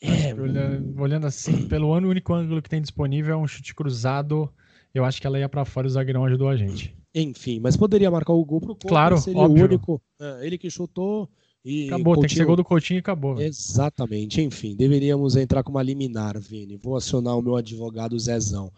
[0.00, 3.74] É, olhando, olhando, assim, pelo ano, o único ângulo que tem disponível é um chute
[3.74, 4.52] cruzado
[4.96, 6.94] Eu acho que ela ia para fora e o zagueirão ajudou a gente.
[7.14, 8.88] Enfim, mas poderia marcar o gol pro Coutinho.
[8.88, 9.62] Claro, seria óbvio.
[9.62, 10.02] o único.
[10.20, 11.28] é, ele que chutou
[11.64, 13.34] e Acabou, tem que ser Coutinho- gol do Coutinho e acabou.
[13.34, 13.48] velho.
[13.48, 14.40] Exatamente.
[14.40, 16.76] Enfim, deveríamos entrar com uma liminar, Vini.
[16.76, 18.70] Vou acionar o meu advogado Zezão.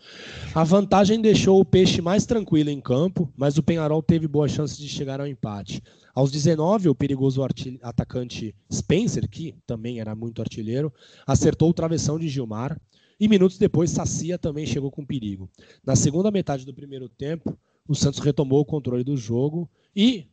[0.54, 4.78] A vantagem deixou o Peixe mais tranquilo em campo, mas o Penharol teve boas chances
[4.78, 5.82] de chegar ao empate.
[6.14, 7.42] Aos 19, o perigoso
[7.82, 10.92] atacante Spencer, que também era muito artilheiro,
[11.26, 12.80] acertou o travessão de Gilmar.
[13.20, 15.50] E minutos depois, Sacia também chegou com perigo.
[15.84, 17.58] Na segunda metade do primeiro tempo,
[17.88, 20.26] o Santos retomou o controle do jogo e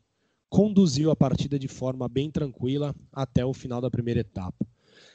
[0.49, 4.65] conduziu a partida de forma bem tranquila até o final da primeira etapa.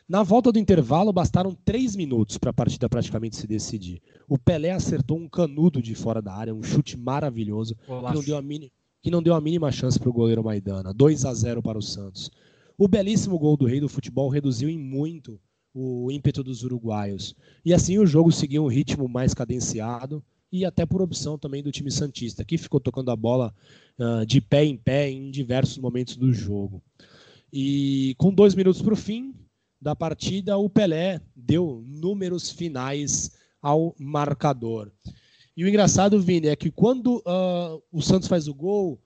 [0.08, 4.02] Na volta do intervalo, bastaram três minutos para a partida praticamente se decidir.
[4.28, 8.36] O Pelé acertou um canudo de fora da área, um chute maravilhoso, que não deu
[8.36, 10.92] a, mini- que não deu a mínima chance para o goleiro Maidana.
[10.92, 12.28] 2 a 0 para o Santos.
[12.76, 15.38] O belíssimo gol do rei do futebol reduziu em muito
[15.74, 17.34] o ímpeto dos uruguaios.
[17.64, 21.70] E assim o jogo seguiu um ritmo mais cadenciado e até por opção também do
[21.70, 23.54] time Santista, que ficou tocando a bola
[23.98, 26.82] ah, de pé em pé em diversos momentos do jogo.
[27.52, 29.34] E com dois minutos para o fim
[29.80, 34.90] da partida, o Pelé deu números finais ao marcador.
[35.56, 39.00] E o engraçado, Vini, é que quando ah, o Santos faz o gol,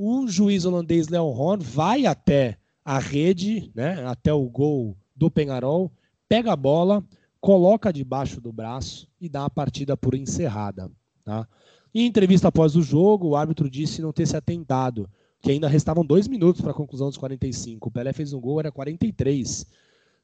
[0.00, 5.92] o juiz holandês Léo Horn vai até a rede, né, até o gol do Penharol,
[6.30, 7.02] pega a bola,
[7.40, 10.88] coloca debaixo do braço e dá a partida por encerrada.
[11.24, 11.44] Tá?
[11.92, 15.10] Em entrevista após o jogo, o árbitro disse não ter se atentado,
[15.42, 17.88] que ainda restavam dois minutos para a conclusão dos 45.
[17.88, 19.66] O Pelé fez um gol, era 43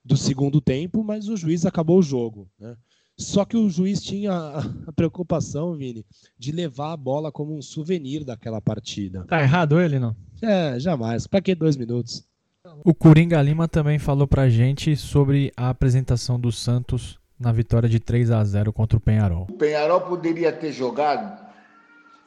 [0.05, 2.49] do segundo tempo, mas o juiz acabou o jogo.
[2.57, 2.77] Né?
[3.19, 6.05] Só que o juiz tinha a- preocupação, Vini,
[6.39, 9.25] de levar a bola como um souvenir daquela partida.
[9.25, 10.15] Tá errado ele, não?
[10.41, 11.27] É, jamais.
[11.27, 12.23] Para que dois minutos?
[12.85, 18.01] O Coringa Lima também falou pra gente sobre a apresentação do Santos na vitória de
[18.01, 19.47] 3 a 0 contra o Penharol.
[19.51, 21.47] O Penharol poderia ter jogado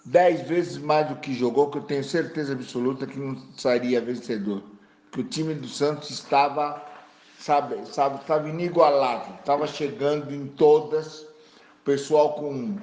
[0.06, 4.64] dez vezes mais do que jogou, que eu tenho certeza absoluta que não sairia vencedor.
[5.12, 6.84] Que o time do Santos estava,
[7.39, 11.26] sabe, sabe, estava inigualável, estava chegando em todas,
[11.84, 12.78] pessoal com,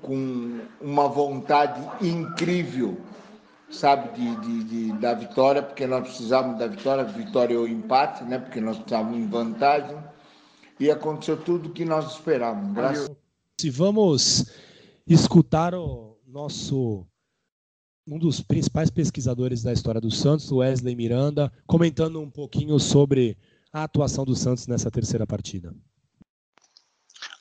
[0.00, 3.00] com uma vontade incrível,
[3.72, 8.38] sabe, de, de, de- da vitória, porque nós precisávamos da vitória, vitória ou empate, né,
[8.38, 9.96] porque nós estávamos em vantagem,
[10.78, 12.74] e aconteceu tudo o que nós esperávamos.
[12.74, 13.10] Graças
[13.60, 14.46] Se vamos
[15.06, 17.06] escutar o nosso
[18.06, 23.38] um dos principais pesquisadores da história do Santos, Wesley Miranda, comentando um pouquinho sobre
[23.72, 25.72] a atuação do Santos nessa terceira partida.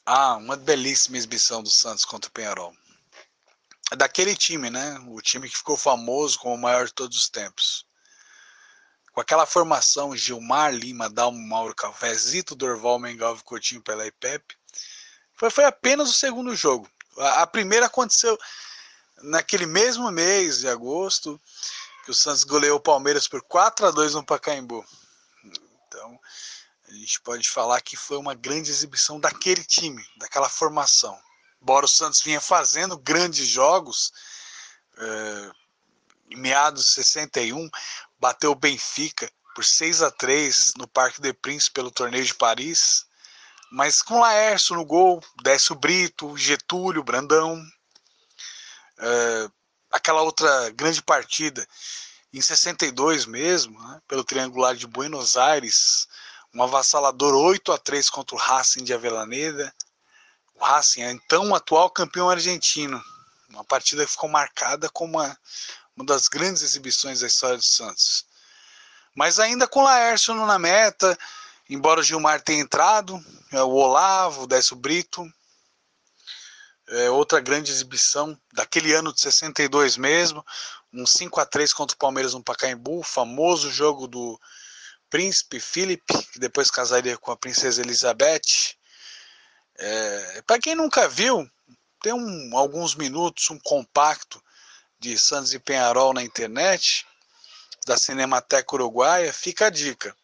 [0.05, 2.73] Ah, uma belíssima exibição do Santos contra o Penharol.
[3.97, 4.99] Daquele time, né?
[5.07, 7.85] O time que ficou famoso como o maior de todos os tempos.
[9.11, 14.55] Com aquela formação Gilmar, Lima, Dalmo, Mauro, Calvé, Zito, Dorval, Mengalvo, Coutinho, Pelé e Pepe,
[15.35, 16.89] foi, foi apenas o segundo jogo.
[17.17, 18.37] A, a primeira aconteceu
[19.23, 21.39] naquele mesmo mês de agosto,
[22.05, 24.85] que o Santos goleou o Palmeiras por 4 a 2 no Pacaembu.
[25.43, 26.19] Então,
[26.87, 31.19] a gente pode falar que foi uma grande exibição daquele time, daquela formação.
[31.61, 34.11] Embora o Santos vinha fazendo grandes jogos,
[34.97, 35.51] eh,
[36.31, 37.69] em meados de 61,
[38.19, 43.05] bateu o Benfica por 6 a 3 no Parque de Prince pelo torneio de Paris,
[43.71, 47.61] mas com Laércio no gol, Décio Brito, Getúlio, Brandão.
[48.99, 49.49] Eh,
[49.91, 51.67] aquela outra grande partida
[52.33, 56.07] em 62 mesmo, né, pelo triangular de Buenos Aires,
[56.53, 59.73] um avassalador 8 a 3 contra o Racing de Avellaneda.
[60.61, 63.03] O Racing é então atual campeão argentino.
[63.49, 65.35] Uma partida que ficou marcada como uma,
[65.95, 68.27] uma das grandes exibições da história do Santos.
[69.15, 71.17] Mas ainda com o Laércio na meta,
[71.67, 73.19] embora o Gilmar tenha entrado,
[73.51, 75.27] é, o Olavo, o Décio Brito.
[76.89, 80.45] É outra grande exibição daquele ano de 62 mesmo,
[80.93, 84.39] um 5 a 3 contra o Palmeiras no Pacaembu, o famoso jogo do
[85.09, 88.79] príncipe Philip, que depois casaria com a princesa Elizabeth.
[89.83, 91.49] É, Para quem nunca viu,
[92.01, 94.41] tem um, alguns minutos, um compacto
[94.99, 97.07] de Santos e Penharol na internet,
[97.87, 100.15] da Cinemateca Uruguaia, fica a dica.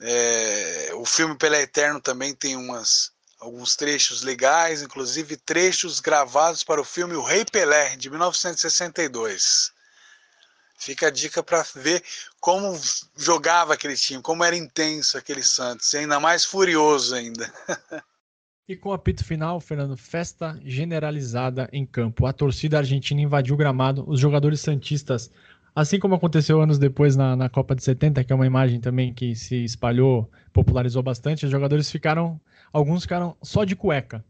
[0.00, 3.10] É, o filme Pelé Eterno também tem umas,
[3.40, 9.72] alguns trechos legais, inclusive trechos gravados para o filme O Rei Pelé, de 1962.
[10.78, 12.04] Fica a dica para ver
[12.40, 12.80] como
[13.16, 17.52] jogava aquele time, como era intenso aquele Santos, ainda mais furioso ainda.
[18.68, 22.26] E com o apito final, Fernando, festa generalizada em campo.
[22.26, 25.32] A torcida argentina invadiu o gramado, os jogadores santistas,
[25.74, 29.12] assim como aconteceu anos depois na, na Copa de 70, que é uma imagem também
[29.12, 32.40] que se espalhou, popularizou bastante, os jogadores ficaram,
[32.72, 34.24] alguns ficaram só de cueca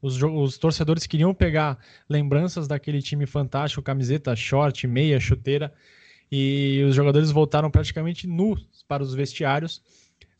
[0.00, 1.78] Os, os, torcedores queriam pegar
[2.08, 5.70] lembranças daquele time fantástico, camiseta, short, meia, chuteira,
[6.32, 9.82] e os jogadores voltaram praticamente nus para os vestiários.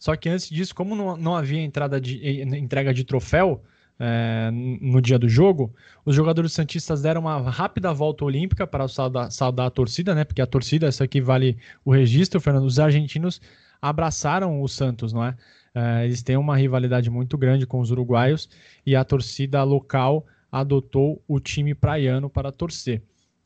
[0.04, 3.64] Só que antes disso, como não, não havia entrada de, entrega de troféu
[3.98, 5.74] é, no dia do jogo,
[6.04, 10.22] os jogadores santistas deram uma rápida volta olímpica para saudar, saudar a torcida, né?
[10.22, 12.66] Porque a torcida, essa aqui vale o registro, Fernando.
[12.66, 13.40] Os argentinos
[13.80, 15.34] abraçaram o Santos, não é?
[15.74, 18.46] é eles têm uma rivalidade muito grande com os uruguaios
[18.84, 23.00] e a torcida local adotou o time praiano para torcer.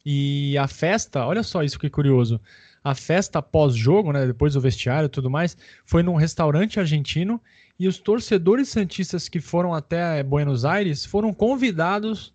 [0.04, 2.40] E a festa, olha só isso que curioso.
[2.88, 7.38] A festa pós-jogo, né, depois do vestiário e tudo mais, foi num restaurante argentino
[7.78, 12.32] e os torcedores santistas que foram até Buenos Aires foram convidados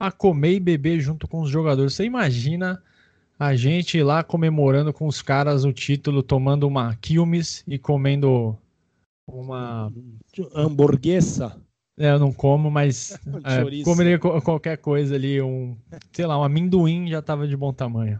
[0.00, 1.94] a comer e beber junto com os jogadores.
[1.94, 2.82] Você imagina
[3.38, 8.58] a gente lá comemorando com os caras o título, tomando uma quilmes e comendo
[9.24, 9.92] uma
[10.52, 11.56] hamburguesa.
[11.96, 15.76] É, eu não como, mas é, comeria qualquer coisa ali, um,
[16.12, 18.18] sei lá, um amendoim já estava de bom tamanho.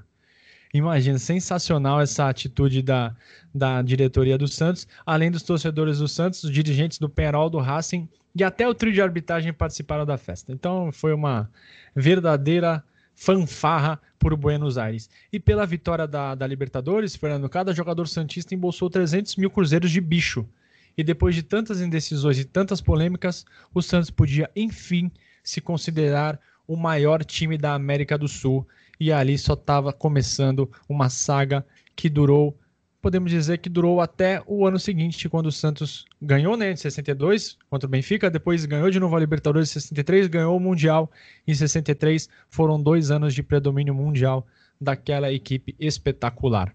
[0.72, 3.14] Imagina, sensacional essa atitude da,
[3.54, 8.08] da diretoria do Santos, além dos torcedores do Santos, os dirigentes do Penarol, do Racing
[8.34, 10.50] e até o trio de arbitragem participaram da festa.
[10.50, 11.50] Então foi uma
[11.94, 12.82] verdadeira
[13.14, 15.10] fanfarra por Buenos Aires.
[15.30, 20.00] E pela vitória da, da Libertadores, Fernando, cada jogador santista embolsou 300 mil cruzeiros de
[20.00, 20.48] bicho
[20.96, 25.10] e depois de tantas indecisões e tantas polêmicas, o Santos podia, enfim,
[25.42, 28.66] se considerar o maior time da América do Sul.
[28.98, 31.64] E ali só estava começando uma saga
[31.96, 32.56] que durou,
[33.00, 37.58] podemos dizer que durou até o ano seguinte, quando o Santos ganhou né, em 62
[37.68, 41.10] contra o Benfica, depois ganhou de novo a Libertadores em 63, ganhou o Mundial
[41.46, 42.28] em 63.
[42.48, 44.46] Foram dois anos de predomínio mundial
[44.80, 46.74] daquela equipe espetacular.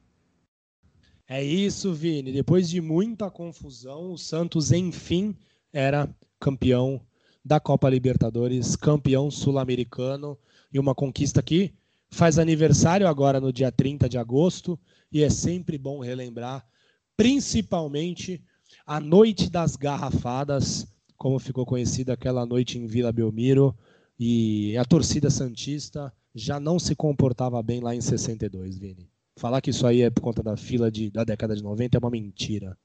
[1.28, 2.32] É isso, Vini.
[2.32, 5.36] Depois de muita confusão, o Santos, enfim,
[5.74, 6.09] era
[6.39, 7.01] campeão
[7.43, 10.38] da Copa Libertadores, campeão sul-americano
[10.72, 11.74] e uma conquista que
[12.09, 14.79] faz aniversário agora no dia 30 de agosto
[15.11, 16.65] e é sempre bom relembrar,
[17.15, 18.41] principalmente
[18.85, 20.87] a Noite das Garrafadas,
[21.17, 23.75] como ficou conhecida aquela noite em Vila Belmiro,
[24.19, 29.09] e a torcida Santista já não se comportava bem lá em 62, Vini.
[29.37, 31.99] Falar que isso aí é por conta da fila de, da década de 90 é
[31.99, 32.77] uma mentira.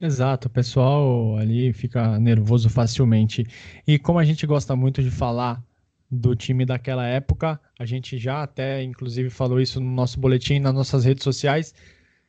[0.00, 3.46] Exato, o pessoal ali fica nervoso facilmente.
[3.86, 5.62] E como a gente gosta muito de falar
[6.10, 10.74] do time daquela época, a gente já até inclusive falou isso no nosso boletim, nas
[10.74, 11.74] nossas redes sociais.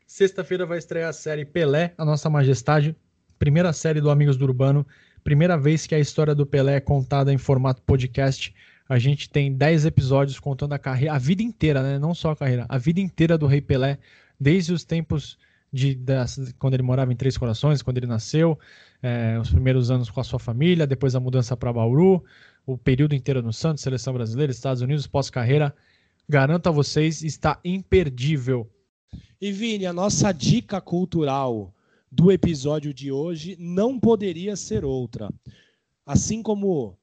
[0.05, 2.95] Sexta-feira vai estrear a série Pelé, a Nossa Majestade,
[3.37, 4.85] primeira série do Amigos do Urbano,
[5.23, 8.55] primeira vez que a história do Pelé é contada em formato podcast.
[8.89, 11.99] A gente tem 10 episódios contando a carreira, a vida inteira, né?
[11.99, 13.99] Não só a carreira, a vida inteira do Rei Pelé,
[14.39, 15.37] desde os tempos
[15.71, 15.99] de
[16.57, 18.57] quando ele morava em Três Corações, quando ele nasceu,
[19.01, 22.23] é, os primeiros anos com a sua família, depois a mudança para Bauru,
[22.67, 25.73] o período inteiro no Santos, seleção brasileira, Estados Unidos, pós-carreira.
[26.27, 28.69] Garanto a vocês, está imperdível.
[29.39, 31.73] E Vini, a nossa dica cultural
[32.11, 35.29] do episódio de hoje não poderia ser outra.
[36.05, 36.97] Assim como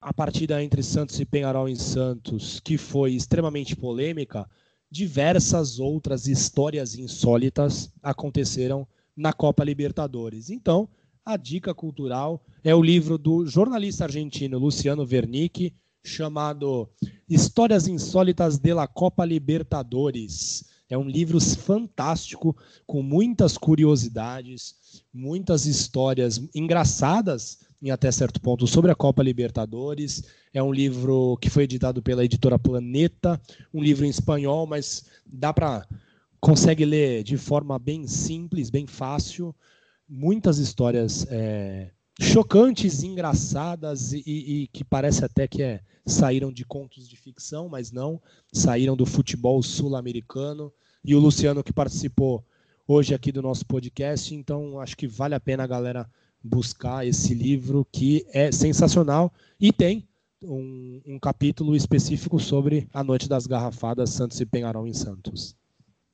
[0.00, 4.50] a partida entre Santos e Penharol em Santos, que foi extremamente polêmica,
[4.90, 8.86] diversas outras histórias insólitas aconteceram
[9.16, 10.50] na Copa Libertadores.
[10.50, 10.88] Então,
[11.28, 16.88] a dica cultural é o livro do jornalista argentino Luciano Wernicke, chamado
[17.28, 20.64] Histórias Insólitas de la Copa Libertadores.
[20.88, 22.56] É um livro fantástico,
[22.86, 30.24] com muitas curiosidades, muitas histórias engraçadas em até certo ponto sobre a Copa Libertadores.
[30.54, 33.38] É um livro que foi editado pela editora Planeta,
[33.74, 35.86] um livro em espanhol, mas dá para
[36.40, 39.54] consegue ler de forma bem simples, bem fácil.
[40.08, 41.90] Muitas histórias é,
[42.20, 47.92] chocantes, engraçadas e, e, que parece até que é, saíram de contos de ficção, mas
[47.92, 48.20] não,
[48.52, 50.72] saíram do futebol sul-americano.
[51.04, 52.44] E o Luciano que participou
[52.86, 56.10] hoje aqui do nosso podcast, então acho que vale a pena a galera
[56.42, 60.08] buscar esse livro que é sensacional e tem
[60.42, 65.56] um, um, capítulo específico sobre a Noite das Garrafadas Santos e Penharol em Santos.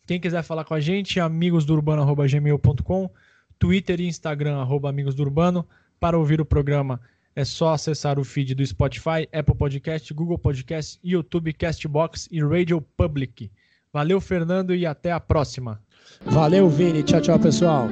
[0.06, 3.10] Quem quiser falar com a gente, amigosdourbano.gmail.com,
[3.58, 5.66] Twitter e Instagram, arroba Amigos do Urbano.
[5.98, 7.00] Para ouvir o programa
[7.36, 12.80] é só acessar o feed do Spotify, Apple Podcast, Google Podcast, YouTube, Castbox e Radio
[12.80, 13.50] Public.
[13.92, 15.80] Valeu, Fernando, e até a próxima.
[16.24, 17.02] Valeu, Vini.
[17.02, 17.88] Tchau, tchau, pessoal.